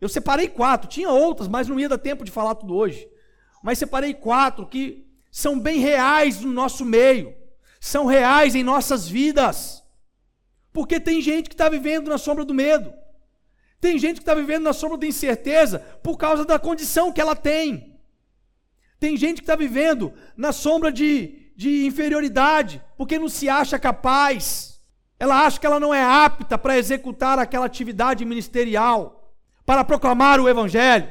Eu 0.00 0.08
separei 0.08 0.46
quatro, 0.46 0.88
tinha 0.88 1.10
outras, 1.10 1.48
mas 1.48 1.66
não 1.66 1.80
ia 1.80 1.88
dar 1.88 1.98
tempo 1.98 2.24
de 2.24 2.30
falar 2.30 2.54
tudo 2.54 2.76
hoje. 2.76 3.10
Mas 3.64 3.80
separei 3.80 4.14
quatro 4.14 4.64
que 4.64 5.04
são 5.28 5.58
bem 5.58 5.80
reais 5.80 6.40
no 6.40 6.52
nosso 6.52 6.84
meio, 6.84 7.34
são 7.80 8.06
reais 8.06 8.54
em 8.54 8.62
nossas 8.62 9.08
vidas. 9.08 9.84
Porque 10.76 11.00
tem 11.00 11.22
gente 11.22 11.48
que 11.48 11.54
está 11.54 11.70
vivendo 11.70 12.08
na 12.10 12.18
sombra 12.18 12.44
do 12.44 12.52
medo. 12.52 12.92
Tem 13.80 13.98
gente 13.98 14.16
que 14.16 14.22
está 14.22 14.34
vivendo 14.34 14.64
na 14.64 14.74
sombra 14.74 14.98
da 14.98 15.06
incerteza 15.06 15.78
por 16.02 16.18
causa 16.18 16.44
da 16.44 16.58
condição 16.58 17.10
que 17.10 17.18
ela 17.18 17.34
tem. 17.34 17.98
Tem 19.00 19.16
gente 19.16 19.36
que 19.36 19.44
está 19.44 19.56
vivendo 19.56 20.12
na 20.36 20.52
sombra 20.52 20.92
de, 20.92 21.50
de 21.56 21.86
inferioridade, 21.86 22.82
porque 22.94 23.18
não 23.18 23.26
se 23.26 23.48
acha 23.48 23.78
capaz. 23.78 24.78
Ela 25.18 25.46
acha 25.46 25.58
que 25.58 25.66
ela 25.66 25.80
não 25.80 25.94
é 25.94 26.02
apta 26.04 26.58
para 26.58 26.76
executar 26.76 27.38
aquela 27.38 27.64
atividade 27.64 28.22
ministerial, 28.26 29.32
para 29.64 29.82
proclamar 29.82 30.38
o 30.40 30.46
Evangelho, 30.46 31.10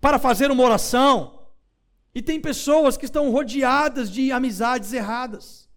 para 0.00 0.20
fazer 0.20 0.52
uma 0.52 0.62
oração. 0.62 1.48
E 2.14 2.22
tem 2.22 2.40
pessoas 2.40 2.96
que 2.96 3.06
estão 3.06 3.28
rodeadas 3.32 4.08
de 4.08 4.30
amizades 4.30 4.92
erradas. 4.92 5.68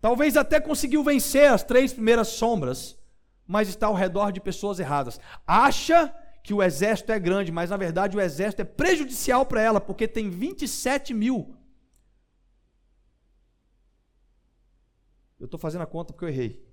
Talvez 0.00 0.36
até 0.36 0.60
conseguiu 0.60 1.02
vencer 1.02 1.50
as 1.50 1.62
três 1.62 1.92
primeiras 1.92 2.28
sombras, 2.28 2.98
mas 3.46 3.68
está 3.68 3.86
ao 3.86 3.94
redor 3.94 4.30
de 4.30 4.40
pessoas 4.40 4.78
erradas. 4.78 5.20
Acha 5.46 6.14
que 6.42 6.54
o 6.54 6.62
exército 6.62 7.10
é 7.10 7.18
grande, 7.18 7.50
mas 7.50 7.70
na 7.70 7.76
verdade 7.76 8.16
o 8.16 8.20
exército 8.20 8.62
é 8.62 8.64
prejudicial 8.64 9.44
para 9.44 9.60
ela, 9.60 9.80
porque 9.80 10.06
tem 10.06 10.30
27 10.30 11.12
mil. 11.12 11.56
Eu 15.38 15.46
estou 15.46 15.58
fazendo 15.58 15.82
a 15.82 15.86
conta 15.86 16.12
porque 16.12 16.24
eu 16.24 16.28
errei. 16.28 16.64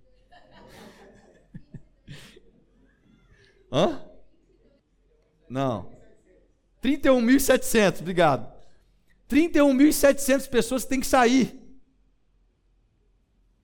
Hã? 3.71 4.05
Não. 5.49 5.91
31.700, 6.81 8.01
obrigado. 8.01 8.53
31.700 9.29 10.49
pessoas 10.49 10.85
têm 10.85 10.99
que 10.99 11.07
sair. 11.07 11.62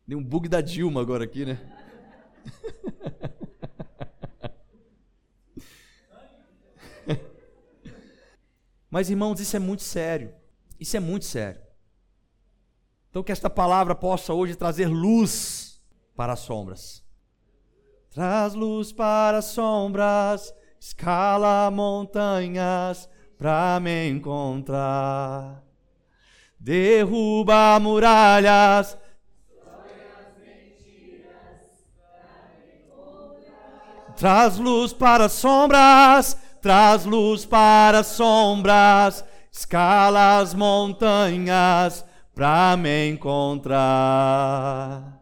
Deu 0.10 0.18
um 0.18 0.24
bug 0.24 0.50
da 0.50 0.60
Dilma 0.60 1.02
agora 1.02 1.24
aqui, 1.24 1.46
né? 1.46 1.60
Mas 8.90 9.12
irmãos, 9.12 9.40
isso 9.40 9.56
é 9.56 9.60
muito 9.60 9.84
sério. 9.84 10.34
Isso 10.80 10.98
é 10.98 11.00
muito 11.00 11.26
sério. 11.26 11.62
Então 13.12 13.22
que 13.22 13.32
esta 13.32 13.52
palavra 13.52 13.94
possa 13.94 14.34
hoje 14.34 14.56
trazer 14.56 14.88
luz 14.88 15.80
para 16.16 16.34
as 16.34 16.40
sombras. 16.40 17.06
Traz 18.10 18.56
luz 18.56 18.92
para 18.92 19.38
as 19.38 19.46
sombras, 19.46 20.52
escala 20.80 21.70
montanhas 21.70 23.08
para 23.38 23.80
me 23.80 24.10
encontrar. 24.10 25.64
Derruba 26.60 27.80
muralhas, 27.80 28.98
Traz 34.20 34.58
luz 34.58 34.92
para 34.92 35.26
as 35.26 35.32
sombras, 35.32 36.38
traz 36.62 37.06
luz 37.06 37.46
para 37.46 38.00
as 38.00 38.08
sombras, 38.08 39.24
escala 39.50 40.40
as 40.40 40.54
montanhas 40.54 42.06
para 42.36 42.76
me 42.76 43.12
encontrar. 43.12 45.22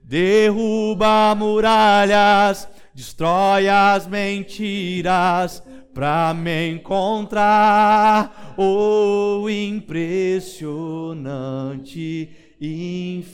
Derruba 0.00 1.34
muralhas, 1.34 2.68
destrói 2.94 3.68
as 3.68 4.06
mentiras 4.06 5.60
para 5.92 6.32
me 6.34 6.68
encontrar. 6.68 8.54
Oh, 8.56 9.50
impressionante 9.50 12.43
infinito, 12.60 13.30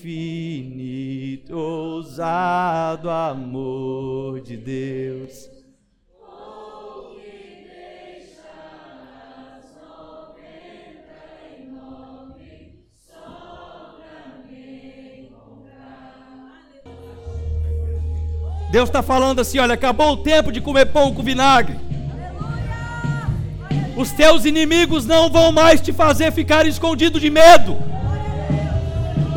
ousado 1.57 3.11
amor 3.11 4.41
de 4.41 4.57
Deus. 4.57 5.61
Deus 18.71 18.89
está 18.89 19.03
falando 19.03 19.41
assim: 19.41 19.59
olha, 19.59 19.75
acabou 19.75 20.12
o 20.12 20.16
tempo 20.18 20.53
de 20.53 20.61
comer 20.61 20.87
pão 20.87 21.12
com 21.12 21.23
vinagre. 21.23 21.77
Os 23.97 24.12
teus 24.12 24.45
inimigos 24.45 25.05
não 25.05 25.29
vão 25.29 25.51
mais 25.51 25.81
te 25.81 25.93
fazer 25.93 26.33
ficar 26.33 26.64
escondido 26.64 27.18
de 27.18 27.29
medo. 27.29 27.89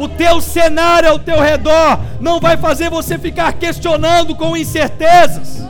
O 0.04 0.10
teu 0.10 0.42
cenário 0.42 1.10
ao 1.10 1.18
teu 1.18 1.40
redor 1.40 1.98
não 2.20 2.38
vai 2.38 2.58
fazer 2.58 2.90
você 2.90 3.18
ficar 3.18 3.54
questionando 3.54 4.36
com 4.36 4.58
incertezas. 4.58 5.64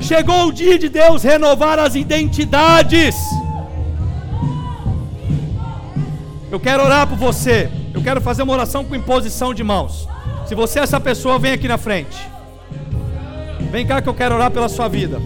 Chegou 0.00 0.46
o 0.46 0.52
dia 0.52 0.78
de 0.78 0.88
Deus 0.88 1.22
renovar 1.22 1.78
as 1.78 1.94
identidades. 1.94 3.14
Eu 6.50 6.58
quero 6.58 6.84
orar 6.84 7.06
por 7.06 7.18
você. 7.18 7.70
Eu 7.92 8.02
quero 8.02 8.18
fazer 8.22 8.44
uma 8.44 8.54
oração 8.54 8.82
com 8.82 8.96
imposição 8.96 9.52
de 9.52 9.62
mãos. 9.62 10.08
Se 10.46 10.54
você 10.54 10.78
é 10.78 10.82
essa 10.82 10.98
pessoa, 10.98 11.38
vem 11.38 11.52
aqui 11.52 11.68
na 11.68 11.76
frente. 11.76 12.16
Vem 13.70 13.86
cá 13.86 14.00
que 14.00 14.08
eu 14.08 14.14
quero 14.14 14.36
orar 14.36 14.50
pela 14.50 14.70
sua 14.70 14.88
vida. 14.88 15.20